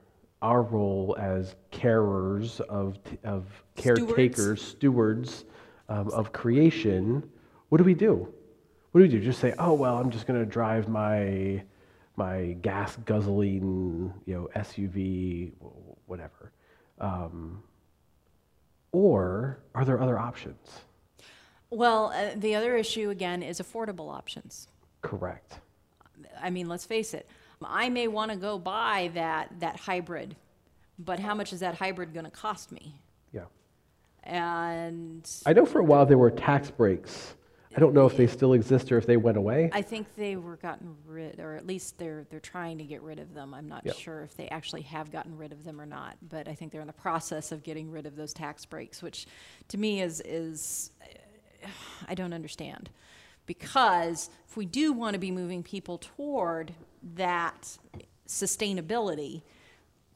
[0.42, 5.44] our role as carers of of caretakers, stewards
[5.88, 7.28] um, of creation.
[7.68, 8.28] What do we do?
[8.90, 9.20] What do we do?
[9.20, 11.62] Just say, oh well, I'm just going to drive my
[12.16, 15.52] my gas guzzling, you know, SUV,
[16.07, 16.52] whatever.
[17.00, 17.62] Um,
[18.92, 20.83] or are there other options?
[21.70, 24.68] Well, uh, the other issue again is affordable options.
[25.00, 25.59] Correct.
[26.40, 27.26] I mean, let's face it.
[27.68, 30.37] I may want to go buy that that hybrid,
[30.98, 32.94] but how much is that hybrid going to cost me?
[33.33, 33.44] Yeah.
[34.25, 37.35] And I know for a while there were tax breaks.
[37.75, 39.70] I don't know if they still exist or if they went away.
[39.72, 43.18] I think they were gotten rid, or at least they're, they're trying to get rid
[43.18, 43.55] of them.
[43.55, 43.96] I'm not Yep.
[43.96, 46.83] sure if they actually have gotten rid of them or not, but I think they're
[46.83, 49.27] in the process of getting rid of those tax breaks, which
[49.68, 50.90] to me is, is,
[52.07, 52.90] I don't understand.
[53.46, 56.72] Because if we do want to be moving people toward
[57.14, 57.76] that
[58.28, 59.42] sustainability,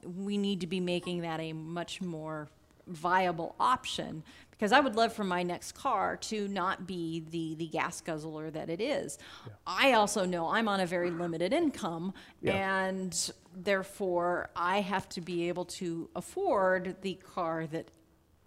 [0.02, 2.48] we need to be making that a much more
[2.86, 7.66] viable option because I would love for my next car to not be the the
[7.66, 9.18] gas guzzler that it is.
[9.66, 12.84] I also know I'm on a very limited income Yeah.
[12.84, 17.90] and therefore I have to be able to afford the car that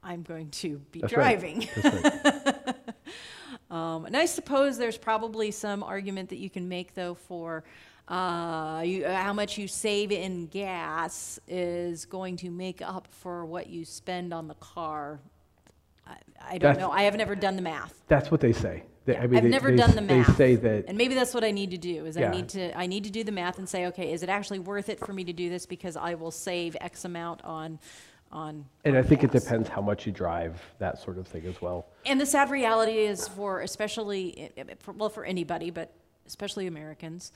[0.02, 1.38] I'm going to be That's right.
[1.38, 1.68] driving.
[1.76, 2.56] That's right.
[3.70, 7.64] Um, and I suppose there's probably some argument that you can make, though, for
[8.08, 13.46] uh, you, uh, how much you save in gas is going to make up for
[13.46, 15.20] what you spend on the car.
[16.08, 16.90] I, I don't That's- know.
[16.92, 17.94] I have never done the math.
[18.08, 18.84] That's what they say.
[19.06, 20.36] They- I mean, I've they- never they done the They math.
[20.38, 22.06] say that and maybe that's what I need to do.
[22.08, 24.30] Is I need to I need to do the math and say, okay, is it
[24.30, 27.78] actually worth it for me to do this because I will save X amount on
[28.32, 28.66] on.
[28.86, 29.44] And I think it gas.
[29.44, 31.88] depends how much you drive, that sort of thing as well.
[32.06, 35.92] And the sad reality is for especially, i- i- for, well, for anybody, but
[36.28, 37.32] especially Americans,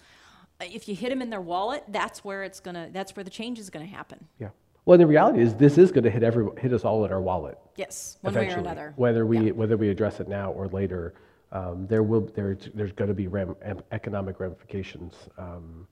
[0.61, 3.29] uh, if you hit them in their wallet, that's where it's gonna, that's where the
[3.31, 4.27] change is gonna happen.
[4.39, 4.49] Yeah.
[4.85, 7.21] Well, the reality is this is going to hit every hit us all in our
[7.21, 8.91] wallet Yes, one way or another.
[8.97, 9.51] Whether we Yeah.
[9.53, 11.13] whether we address it now or later,
[11.53, 13.55] um, there will there there's going to be ram,
[13.93, 15.13] economic ramifications.
[15.37, 15.87] Um,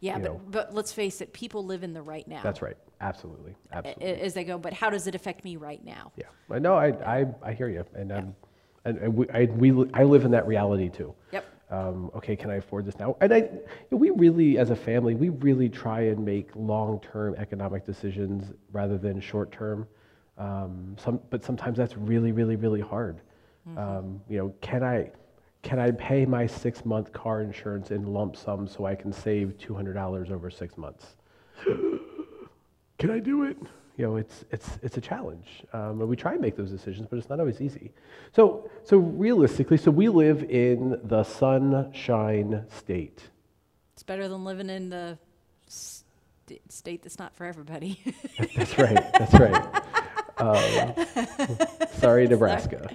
[0.00, 0.40] Yeah, you but, know.
[0.50, 2.40] but let's face it, people live in the right now.
[2.42, 2.76] that's right.
[3.00, 3.54] Absolutely.
[3.72, 4.20] Absolutely.
[4.20, 6.12] As they go, but how does it affect me right now?
[6.16, 6.26] yeah.
[6.50, 6.74] I know.
[6.74, 8.34] I, I I hear you, and um,
[8.84, 11.14] and, and we, I we I live in that reality too.
[11.32, 11.44] Yep.
[11.70, 13.16] um, okay, can I afford this now?
[13.20, 17.34] And I, you know, we really, as a family, we really try and make long-term
[17.36, 19.86] economic decisions rather than short-term.
[20.38, 23.20] Um, some, but sometimes that's really, really, really hard.
[23.76, 25.10] Um, you know, can I,
[25.68, 29.74] can I pay my six-month car insurance in lump sum so I can save two
[29.74, 31.16] hundred dollars over six months?
[32.98, 33.58] can I do it?
[33.98, 35.64] You know, it's, it's, it's a challenge.
[35.74, 37.92] Um, and we try and make those decisions, but it's not always easy.
[38.34, 43.28] So, so realistically, so we live in the sunshine state.
[43.92, 45.18] It's better than living in the
[45.66, 48.00] st- state that's not for everybody.
[48.56, 49.12] That's right.
[49.18, 49.82] That's right.
[50.38, 50.94] Um,
[51.92, 52.88] sorry, Nebraska.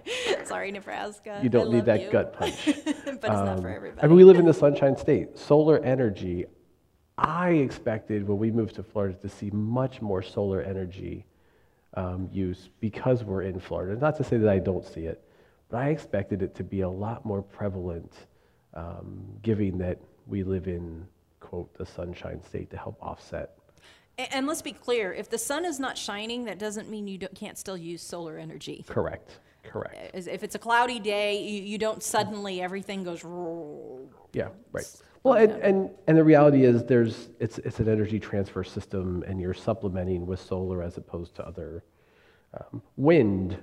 [0.45, 1.39] Sorry, Nebraska.
[1.43, 2.11] You don't need love that you.
[2.11, 2.65] gut punch.
[2.65, 4.01] but it's not for Um, everybody.
[4.01, 5.37] I mean, we live in the sunshine state.
[5.37, 6.45] Solar energy,
[7.17, 11.25] I expected when we moved to Florida to see much more solar energy
[11.95, 13.99] um, use because we're in Florida.
[13.99, 15.23] Not to say that I don't see it,
[15.69, 18.13] but I expected it to be a lot more prevalent,
[18.73, 21.05] um, given that we live in,
[21.39, 23.57] quote, the sunshine state to help offset.
[24.17, 27.17] A- And let's be clear, if the sun is not shining, that doesn't mean you
[27.17, 28.85] don't, can't still use solar energy.
[28.87, 29.39] Correct.
[29.63, 30.11] Correct.
[30.13, 33.23] If it's a cloudy day, you, you don't suddenly, everything goes.
[34.33, 34.85] Yeah, right.
[35.23, 39.39] Well, and, and, and the reality is there's, it's, it's an energy transfer system and
[39.39, 41.83] you're supplementing with solar as opposed to other,
[42.59, 43.57] um, wind.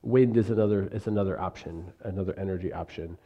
[0.00, 3.18] Wind is another, is another option, another energy option.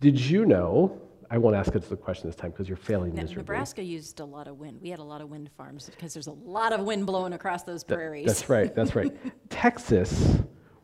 [0.00, 3.22] Did you know, I won't ask us the question this time because you're failing Ne-
[3.22, 3.42] miserably.
[3.42, 4.80] Nebraska used a lot of wind.
[4.80, 7.64] We had a lot of wind farms because there's a lot of wind blowing across
[7.64, 8.26] those prairies.
[8.26, 9.14] That's right, that's right.
[9.50, 10.38] Texas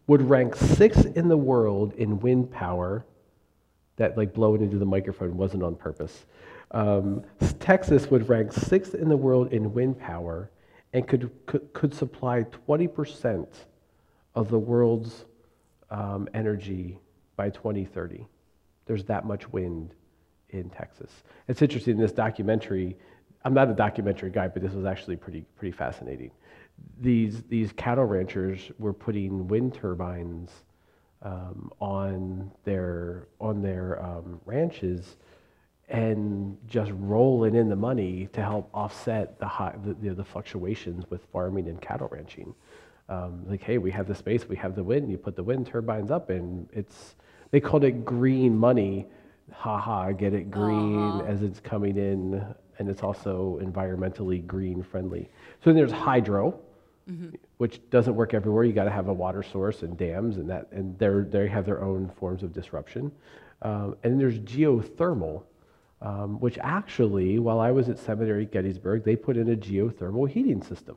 [0.07, 3.07] would rank sixth in the world in wind power.
[3.97, 6.27] That like blowing into the microphone wasn't on purpose.
[6.73, 7.23] Um,
[7.61, 10.51] Texas would rank sixth in the world in wind power
[10.93, 13.47] and could, could, could supply 20%
[14.35, 15.27] of the world's
[15.91, 16.99] um, energy
[17.37, 18.27] by 2030.
[18.87, 19.95] There's that much wind
[20.51, 21.11] in Texas.
[21.49, 22.97] It's interesting in this documentary.
[23.45, 26.31] I'm not a documentary guy, but this was actually pretty pretty fascinating.
[27.01, 30.51] These these cattle ranchers were putting wind turbines
[31.23, 35.17] um, on their on their um, ranches
[35.88, 41.23] and just rolling in the money to help offset the high, the, the fluctuations with
[41.31, 42.55] farming and cattle ranching.
[43.09, 45.11] Um, like, hey, we have the space, we have the wind.
[45.11, 47.17] You put the wind turbines up, and it's
[47.51, 49.07] they called it green money.
[49.53, 52.45] Ha ha, get it green as it's coming in,
[52.79, 55.29] and it's also environmentally green friendly.
[55.63, 56.59] So then there's hydro,
[57.59, 58.65] which doesn't work everywhere.
[58.65, 61.67] You got to have a water source and dams, and that, and they they have
[61.67, 63.13] their own forms of disruption.
[63.63, 65.42] Um, and then there's geothermal,
[66.01, 70.63] um, which actually, while I was at Seminary Gettysburg, they put in a geothermal heating
[70.63, 70.97] system.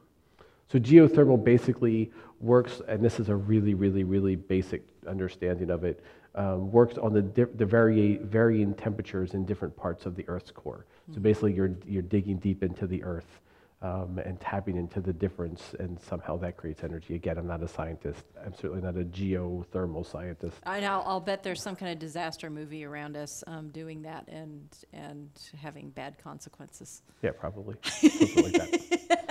[0.69, 6.03] So geothermal basically works, and this is a really, really, really basic understanding of it,
[6.35, 10.51] um, works on the, di- the vari- varying temperatures in different parts of the Earth's
[10.51, 10.85] core.
[11.13, 13.39] So basically, you're, you're digging deep into the Earth
[13.81, 17.15] um, and tapping into the difference, and somehow that creates energy.
[17.15, 18.23] Again, I'm not a scientist.
[18.43, 20.57] I'm certainly not a geothermal scientist.
[20.65, 24.27] I know, I'll bet there's some kind of disaster movie around us um, doing that
[24.27, 27.03] and, and having bad consequences.
[27.21, 27.75] Yeah, probably.
[27.83, 29.27] Something like that.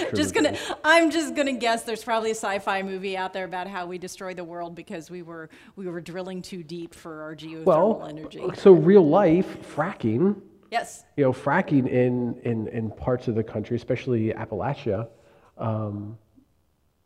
[0.00, 0.56] I'm Just gonna.
[0.84, 4.34] I'm just gonna guess there's probably a sci-fi movie out there about how we destroy
[4.34, 8.42] the world because we were, we were drilling too deep for our geothermal Well, energy.
[8.54, 10.40] so real life fracking.
[10.70, 15.08] Yes, you know, fracking in, in, in parts of the country, especially Appalachia,
[15.56, 16.18] um,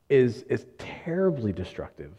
[0.09, 2.13] is, is terribly destructive.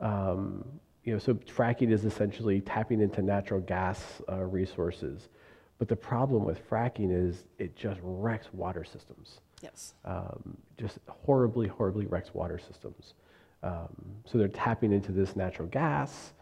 [0.00, 0.64] Um,
[1.04, 5.28] you know, so fracking is essentially tapping into natural gas uh, resources.
[5.78, 9.40] But the problem with fracking is it just wrecks water systems.
[9.60, 9.94] Yes.
[10.04, 13.14] Um, just horribly, horribly wrecks water systems.
[13.62, 13.88] Um,
[14.24, 16.32] so they're tapping into this natural gas,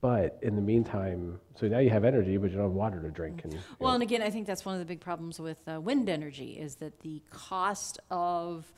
[0.00, 3.08] but in the meantime, so now you have energy, but you don't have water to
[3.08, 3.44] drink.
[3.44, 5.80] And, Well, know, and again, I think that's one of the big problems with uh,
[5.80, 8.72] wind energy is that the cost of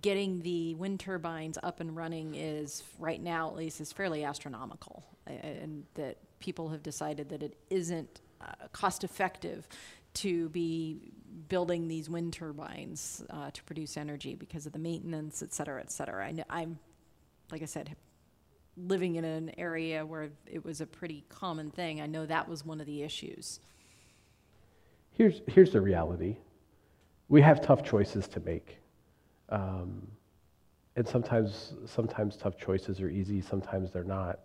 [0.00, 5.04] getting the wind turbines up and running is right now, at least, is fairly astronomical,
[5.26, 9.68] and that people have decided that it isn't uh, cost effective
[10.14, 11.12] to be
[11.48, 15.90] building these wind turbines uh, to produce energy because of the maintenance, et cetera, et
[15.90, 16.26] cetera.
[16.26, 16.78] I I'm,
[17.50, 17.96] like I said,
[18.76, 22.00] living in an area where it was a pretty common thing.
[22.00, 23.60] I know that was one of the issues.
[25.12, 26.36] Here's, here's the reality
[27.28, 28.78] we have tough choices to make.
[29.48, 30.06] Um,
[30.94, 34.40] and sometimes, sometimes tough choices are easy, sometimes they're not.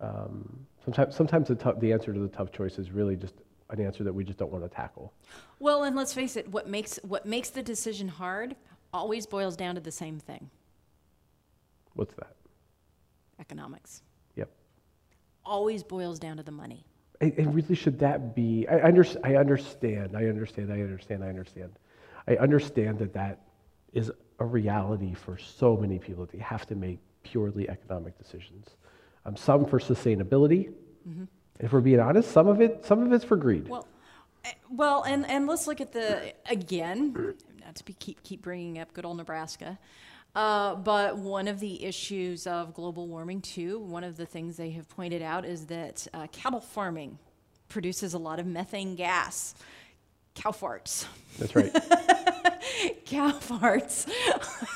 [0.00, 3.34] Um, sometimes, sometimes the, tou- the answer to the tough choice is really just
[3.70, 5.12] an answer that we just don't want to tackle.
[5.58, 8.56] Well, and let's face it, what makes what makes the decision hard
[8.92, 10.50] always boils down to the same thing:
[11.94, 12.34] What's that?
[13.40, 14.02] economics.
[14.36, 14.50] Yep.
[15.44, 16.84] Always boils down to the money.
[17.20, 18.66] And, and really, should that be?
[18.68, 20.16] I, under, I understand.
[20.16, 20.72] I understand.
[20.72, 21.24] I understand.
[21.24, 21.70] I understand.
[22.26, 23.40] I understand that that
[23.92, 28.68] is a reality for so many people that they have to make purely economic decisions.
[29.24, 30.72] Um, some for sustainability.
[31.60, 33.68] If we're being honest, some of it, some of it's for greed.
[33.68, 33.86] Well,
[34.44, 37.12] eh, well, and and let's look at the again,
[37.64, 39.78] not to be keep keep bringing up good old Nebraska.
[40.34, 44.70] Uh, but one of the issues of global warming, too, one of the things they
[44.70, 47.18] have pointed out is that uh, cattle farming
[47.68, 49.54] produces a lot of methane gas,
[50.34, 51.06] cow farts.
[51.38, 51.74] That's right.
[53.06, 54.08] cow farts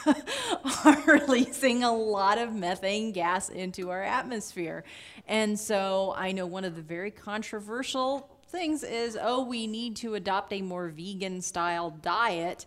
[0.84, 4.84] are releasing a lot of methane gas into our atmosphere.
[5.26, 10.14] And so I know one of the very controversial things is oh, we need to
[10.14, 12.66] adopt a more vegan style diet.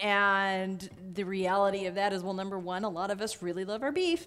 [0.00, 3.82] And the reality of that is, well, number one, a lot of us really love
[3.82, 4.26] our beef,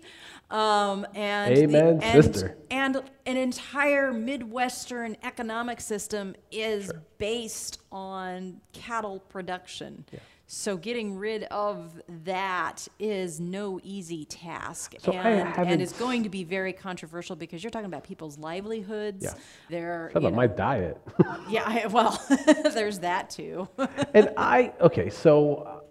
[0.51, 2.55] um, and the- Amen, and, sister.
[2.69, 10.05] and an entire Midwestern economic system is based on cattle production.
[10.47, 16.29] So getting rid of that is no easy task, So and, and it's going to
[16.29, 19.23] be very controversial because you're talking about people's livelihoods.
[19.23, 19.33] Yeah.
[19.71, 21.01] Their, How you about my diet?
[21.49, 22.23] yeah, I- well,
[22.73, 23.67] there's that too.
[24.13, 25.81] and I okay, so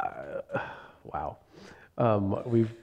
[0.00, 0.40] uh,
[1.04, 1.38] wow,
[1.96, 2.74] um, we've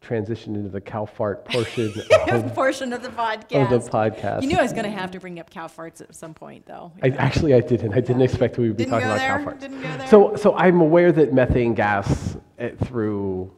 [0.00, 1.92] transitioned into the cow fart portion
[2.28, 3.72] of, portion of the podcast.
[3.72, 4.42] of the podcast.
[4.42, 6.66] You knew I was going to have to bring up cow farts at some point,
[6.66, 6.92] though.
[7.02, 7.92] I, actually, I didn't.
[7.92, 9.44] I didn't expect we would be Didn't talking about there?
[9.44, 9.60] cow farts.
[9.60, 10.06] Didn't go there?
[10.08, 13.52] So, so I'm aware that methane gas eh, through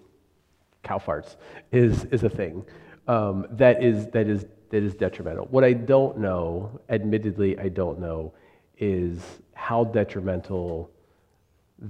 [0.83, 1.37] cow farts
[1.71, 2.65] is is a thing
[3.09, 5.47] um, that is that is that is detrimental.
[5.51, 8.33] What I don't know, admittedly, I don't know,
[8.79, 9.21] is
[9.55, 10.91] how detrimental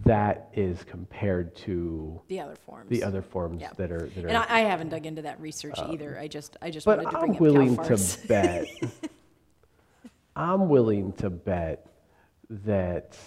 [0.05, 2.89] that is compared to the other forms.
[2.89, 3.71] the other forms Yeah.
[3.77, 4.29] that are that are.
[4.29, 6.19] And I, I haven't dug into that research either.
[6.19, 8.67] I just, I just wanted to bring I'm up willing cow to bet.
[10.37, 11.87] I'm willing to bet
[12.49, 13.19] that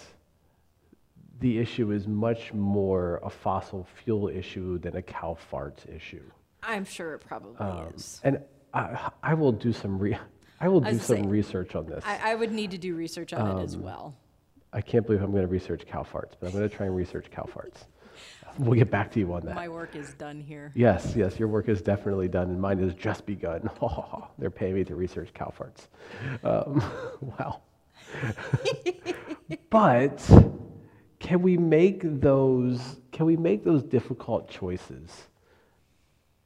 [1.40, 6.24] the issue is much more a fossil fuel issue than a cow farts issue.
[6.64, 8.20] I'm sure it probably Um, is.
[8.24, 8.40] and
[8.74, 10.18] I, I will do some re-
[10.60, 12.04] I will do was some saying, research on this.
[12.08, 14.16] I, I, I would need to do research on it Um, as well.
[14.82, 17.28] Can't believe I'm going to research cow farts, but I'm going to try and research
[17.32, 17.86] cow farts.
[18.58, 19.56] We'll get back to you on that.
[19.56, 20.72] My work is done here.
[20.76, 23.70] Yes, yes, your work is definitely done, and mine has just begun.
[23.82, 25.88] Oh, they're paying me to research cow farts.
[26.42, 26.82] Um,
[27.22, 27.62] wow.
[29.70, 30.26] but
[31.20, 33.02] can we make those?
[33.12, 35.24] Can we make those difficult choices?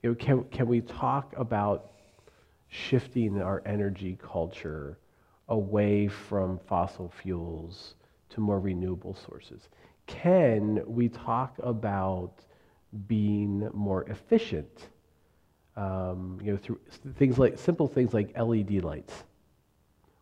[0.02, 1.92] You know, can can we talk about
[2.70, 4.98] shifting our energy culture
[5.48, 7.96] away from fossil fuels
[8.30, 9.70] to more renewable sources?
[10.08, 12.42] Can we talk about
[13.08, 14.90] being more efficient?
[15.76, 16.80] Um, you know, through
[17.18, 19.24] things like simple things like LED lights,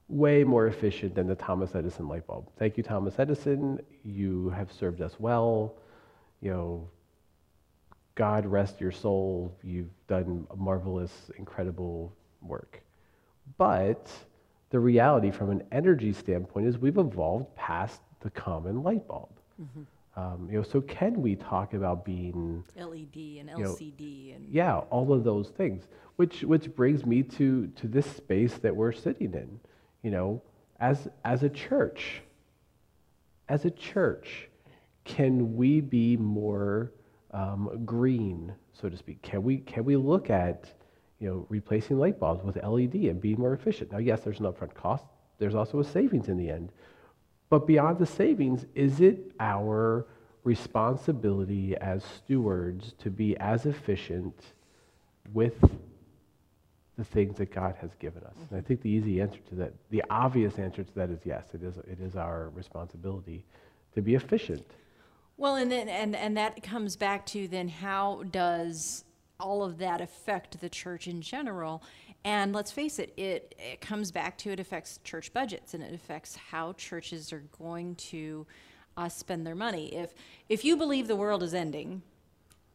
[0.08, 2.50] way more efficient than the Thomas Edison light bulb.
[2.58, 3.80] Thank you, Thomas Edison.
[4.04, 5.76] You have served us well.
[6.42, 6.90] You know,
[8.16, 9.56] God rest your soul.
[9.64, 12.82] You've done marvelous, incredible work.
[13.58, 14.12] But
[14.70, 19.30] the reality from an energy standpoint is we've evolved past the common light bulb.
[19.62, 19.84] Mm-hmm.
[20.18, 24.78] Um, you know, so can we talk about being LED and LCD know, and yeah,
[24.78, 29.34] all of those things, which which brings me to to this space that we're sitting
[29.34, 29.60] in.
[30.02, 30.42] You know,
[30.80, 32.24] as as a church,
[33.48, 34.50] as a church,
[35.04, 36.94] can we be more
[37.32, 39.22] um, green, so to speak?
[39.22, 40.74] Can we can we look at
[41.20, 43.92] you know replacing light bulbs with LED and being more efficient?
[43.92, 45.06] Now, yes, there's an upfront cost.
[45.40, 46.72] There's also a savings in the end.
[47.50, 50.06] But beyond the savings, is it our
[50.44, 54.54] responsibility as stewards to be as efficient
[55.34, 55.56] with
[56.98, 58.36] the things that God has given us?
[58.50, 61.46] And I think the easy answer to that, the obvious answer to that is yes,
[61.54, 63.46] it is, it is our responsibility
[63.94, 64.66] to be efficient.
[65.38, 69.04] Well, and then and and that comes back to then how does
[69.40, 71.84] all of that affect the church in general?
[72.24, 75.94] And let's face it, it, it comes back to it affects church budgets and it
[75.94, 78.46] affects how churches are going to
[78.98, 79.94] uh, spend their money.
[79.96, 80.14] If
[80.50, 82.02] if you believe the world is ending,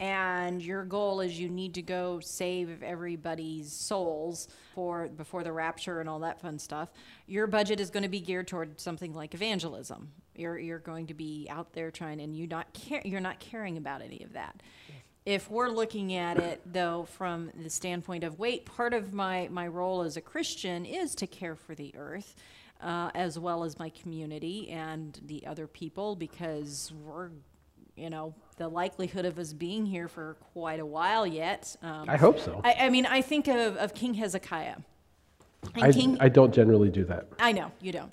[0.02, 6.00] and your goal is you need to go save everybody's souls for before the rapture
[6.00, 6.88] and all that fun stuff
[7.28, 11.14] your budget is going to be geared toward something like evangelism you're, you're going to
[11.14, 14.60] be out there trying and you not care, you're not caring about any of that
[15.24, 19.66] if we're looking at it though from the standpoint of wait part of my, my
[19.66, 22.34] role as a christian is to care for the earth
[22.80, 27.30] uh, as well as my community and the other people because we're
[27.94, 32.16] you know the likelihood of us being here for quite a while yet um, i
[32.16, 32.60] hope so.
[32.64, 34.76] I, I, mean i think of, of king hezekiah.
[35.76, 37.28] I, king, I don't generally do that.
[37.38, 38.12] I know you don't.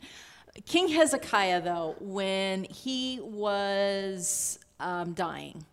[0.66, 5.66] King hezekiah though when he was um, dying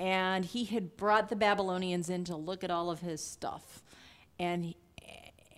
[0.00, 3.84] and he had brought the Babylonians in to look at all of his stuff.
[4.38, 4.74] And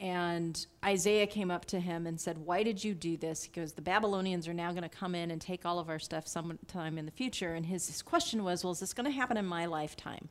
[0.00, 3.44] and Isaiah came up to him and said, Why did you do this?
[3.44, 6.00] He goes, The Babylonians are now going to come in and take all of our
[6.00, 7.54] stuff sometime in the future.
[7.54, 10.28] And his, his question was, Well, is this going to happen in my lifetime?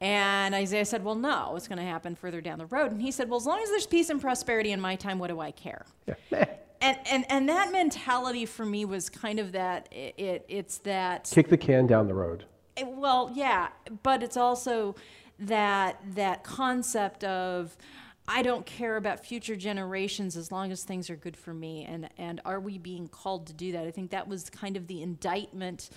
[0.00, 2.92] And Isaiah said, Well, no, it's going to happen further down the road.
[2.92, 5.28] And he said, Well, as long as there's peace and prosperity in my time, what
[5.28, 5.84] do I care?
[6.06, 6.14] Yeah.
[6.80, 11.30] and, and, and that mentality for me was kind of that it, it, it's that
[11.30, 12.46] kick the can down the road
[13.02, 13.68] well, yeah,
[14.04, 14.94] but it's also
[15.40, 17.76] that that concept of
[18.28, 21.84] I don't care about future generations as long as things are good for me.
[21.84, 23.84] And, and are we being called to do that?
[23.84, 25.90] I think that was kind of the indictment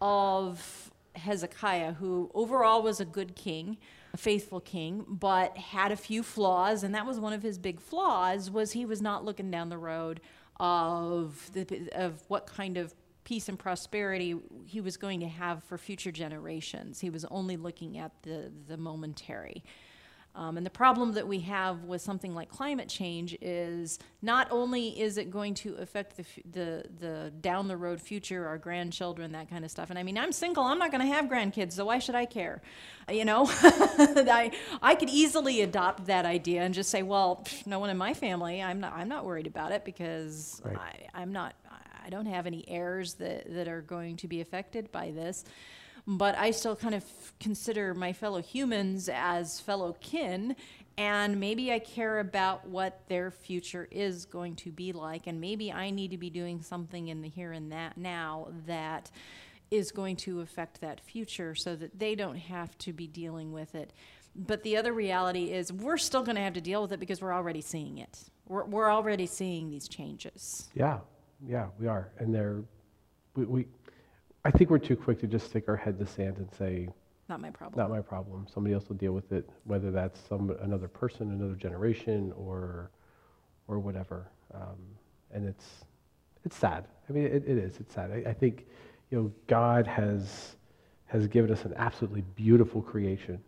[0.00, 3.78] of Hezekiah, who overall was a good king,
[4.14, 6.84] a faithful king, but had a few flaws.
[6.84, 9.78] And that was one of his big flaws was he was not looking down the
[9.78, 10.20] road
[10.60, 12.94] of, the, of what kind of
[13.24, 17.00] peace and prosperity he was going to have for future generations.
[17.00, 19.62] He was only looking at the, the momentary.
[20.34, 24.98] Um, and the problem that we have with something like climate change is not only
[24.98, 29.50] is it going to affect the, the, the down the road future, our grandchildren, that
[29.50, 29.90] kind of stuff.
[29.90, 32.24] And I mean, I'm single, I'm not going to have grandkids, so why should I
[32.24, 32.62] care?
[33.10, 37.90] You know, I, I could easily adopt that idea and just say, well, no one
[37.90, 40.78] in my family, I'm not, I'm not worried about it because right.
[41.14, 41.54] I, I'm not,
[42.04, 45.44] I don't have any heirs that, that are going to be affected by this.
[46.06, 47.04] But I still kind of
[47.38, 50.56] consider my fellow humans as fellow kin,
[50.98, 55.72] and maybe I care about what their future is going to be like, and maybe
[55.72, 59.10] I need to be doing something in the here and that now that
[59.70, 63.74] is going to affect that future so that they don't have to be dealing with
[63.74, 63.92] it.
[64.34, 67.22] But the other reality is we're still going to have to deal with it because
[67.22, 68.18] we're already seeing it.
[68.46, 70.68] We're, we're already seeing these changes.
[70.74, 70.98] Yeah,
[71.46, 72.62] yeah, we are, and they're
[73.34, 73.66] we, we.
[74.44, 76.88] I think we're too quick to just stick our head in the sand and say,
[77.28, 78.46] "Not my problem." Not my problem.
[78.52, 82.90] Somebody else will deal with it, whether that's some another person, another generation, or
[83.68, 84.30] or whatever.
[84.54, 84.78] Um,
[85.32, 85.84] and it's
[86.44, 86.86] it's sad.
[87.08, 87.78] I mean, it, it is.
[87.78, 88.10] It's sad.
[88.10, 88.66] I, I think
[89.10, 90.56] you know God has
[91.06, 93.38] has given us an absolutely beautiful creation.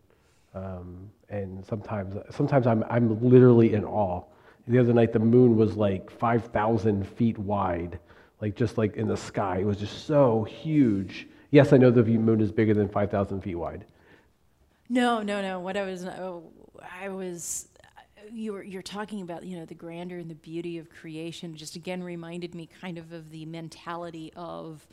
[0.55, 4.22] Um, and sometimes, sometimes I'm, I'm literally in awe
[4.66, 7.98] the other night, the moon was like 5,000 feet wide,
[8.40, 9.58] like just like in the sky.
[9.58, 11.28] It was just so huge.
[11.50, 13.84] Yes, I know the moon is bigger than 5,000 feet wide.
[14.88, 15.60] No, no, no.
[15.60, 17.68] What I was, I was,
[18.32, 21.54] you were, you're talking about, you know, the grandeur and the beauty of creation.
[21.54, 24.86] Just again reminded me kind of of the mentality of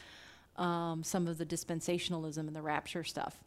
[0.57, 3.41] um, some of the dispensationalism and the rapture stuff.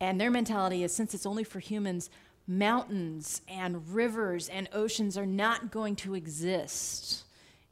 [0.00, 2.10] And their mentality is since it's only for humans,
[2.46, 7.24] mountains and rivers and oceans are not going to exist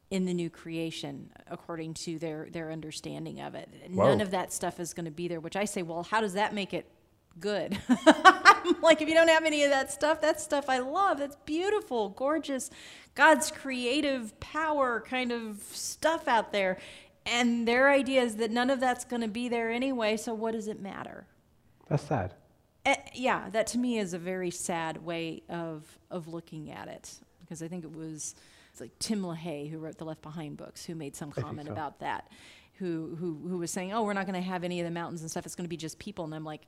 [0.09, 3.69] in the new creation according to their their understanding of it.
[3.89, 6.33] None of that stuff is going to be there, which I say, well, how does
[6.33, 6.85] that make it
[7.39, 7.77] good?
[8.81, 11.17] like if you don't have any of that stuff, that stuff I love.
[11.17, 12.69] That's beautiful, gorgeous,
[13.15, 16.77] God's creative power kind of stuff out there.
[17.25, 20.51] And their idea is that none of that's going to be there anyway, so what
[20.51, 21.25] does it matter?
[21.89, 22.33] That's sad.
[22.85, 27.13] Eh, yeah, that to me is a very sad way of of looking at it
[27.39, 28.35] because I think it was
[28.71, 31.71] it's like Tim LaHaye who wrote the Left Behind books who made some comment so.
[31.73, 32.29] about that,
[32.73, 35.21] who who who was saying, "Oh, we're not going to have any of the mountains
[35.21, 35.45] and stuff.
[35.45, 36.63] It's going to be just people." And I'm like,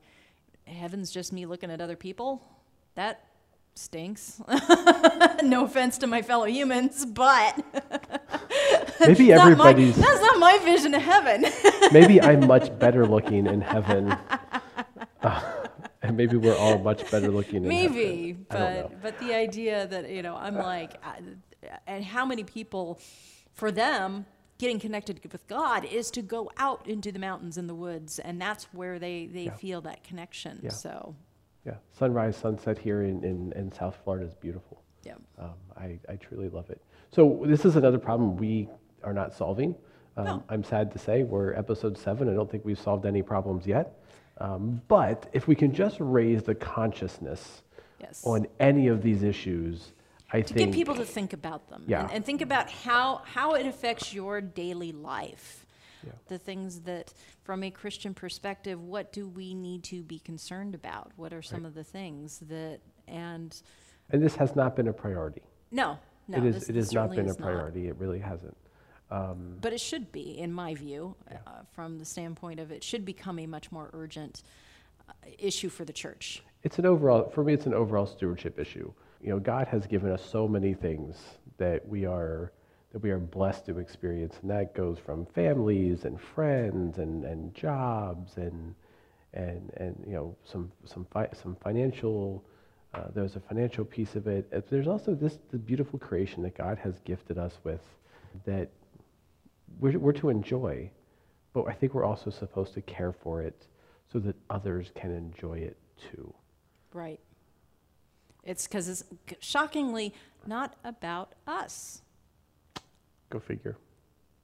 [0.66, 2.42] "Heaven's just me looking at other people?
[2.94, 3.24] That
[3.74, 4.40] stinks."
[5.42, 7.56] no offense to my fellow humans, but
[9.00, 9.96] Maybe not my- everybody's.
[9.96, 11.44] that's not my vision of heaven.
[11.92, 14.16] maybe I'm much better looking in heaven.
[15.22, 15.40] Uh,
[16.06, 18.46] and maybe we're all much better looking Maybe, heaven.
[18.50, 18.88] I don't know.
[19.02, 20.94] but but the idea that you know, I'm like,
[21.86, 23.00] and how many people,
[23.54, 24.26] for them,
[24.58, 28.40] getting connected with God is to go out into the mountains and the woods, and
[28.40, 29.54] that's where they they Yeah.
[29.56, 30.60] feel that connection.
[30.62, 30.70] Yeah.
[30.70, 31.14] So,
[31.66, 34.82] Yeah, sunrise, sunset here in, in, in South Florida is beautiful.
[35.04, 36.80] yeah, Um, I, I truly love it.
[37.12, 38.68] So this is another problem we
[39.02, 39.74] are not solving.
[40.16, 40.42] Um, No.
[40.48, 42.28] I'm sad to say we're episode seven.
[42.28, 43.98] I don't think we've solved any problems yet.
[44.38, 47.62] Um, but if we can just raise the consciousness
[48.00, 48.22] yes.
[48.24, 49.92] on any of these issues,
[50.30, 50.46] I think.
[50.48, 52.02] to think get people to think about them Yeah.
[52.02, 55.64] and, and think about how how it affects your daily life.
[56.04, 56.12] Yeah.
[56.28, 57.12] The things that,
[57.42, 61.10] from a Christian perspective, what do we need to be concerned about?
[61.16, 63.60] What are some of the things that and
[64.10, 65.42] and this has not been a priority.
[65.70, 66.68] no, no, it is.
[66.68, 67.46] it has not been a is not.
[67.46, 67.88] priority.
[67.88, 68.56] It really hasn't.
[69.10, 71.38] Um, But it should be, in my view, Yeah.
[71.46, 74.42] uh, from the standpoint of it should become a much more urgent
[75.08, 76.42] uh, issue for the church.
[76.64, 78.92] It's an overall, for me, it's an overall stewardship issue.
[79.20, 81.16] You know, God has given us so many things
[81.58, 82.52] that we are
[82.92, 87.52] that we are blessed to experience, and that goes from families and friends and, and
[87.54, 88.74] jobs and
[89.34, 92.42] and and you know some some fi- some financial.
[92.94, 94.48] Uh, there's a financial piece of it.
[94.52, 97.82] Uh, There's also this the beautiful creation that God has gifted us with,
[98.44, 98.70] that
[99.80, 100.90] we're, we're to enjoy,
[101.52, 103.66] but I think we're also supposed to care for it
[104.12, 105.76] so that others can enjoy it
[106.10, 106.32] too.
[106.92, 107.20] Right.
[108.44, 109.04] It's because it's
[109.40, 110.14] shockingly
[110.46, 112.02] not about us.
[113.30, 113.76] Go figure.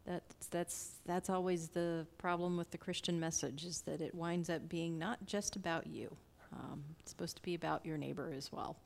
[0.05, 4.69] That's, that's, that's always the problem with the Christian message is that it winds up
[4.69, 6.17] being not just about you.
[6.53, 8.77] Um, it's supposed to be about your neighbor as well.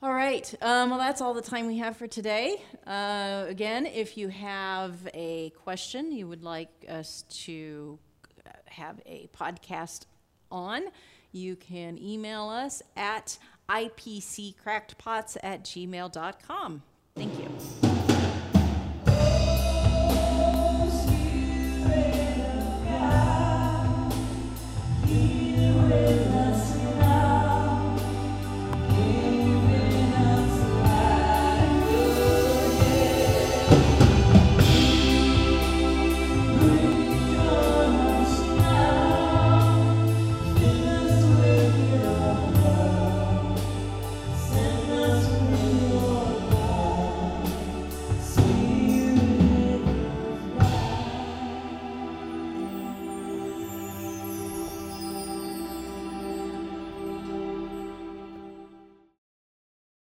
[0.00, 0.54] All right.
[0.62, 2.62] Um, well, that's all the time we have for today.
[2.86, 7.98] Uh, again, if you have a question you would like us to
[8.46, 10.02] uh, have a podcast
[10.52, 10.82] on,
[11.32, 13.38] you can email us at
[13.68, 16.82] ipccrackedpots at gmail.com.
[17.16, 17.87] Thank you.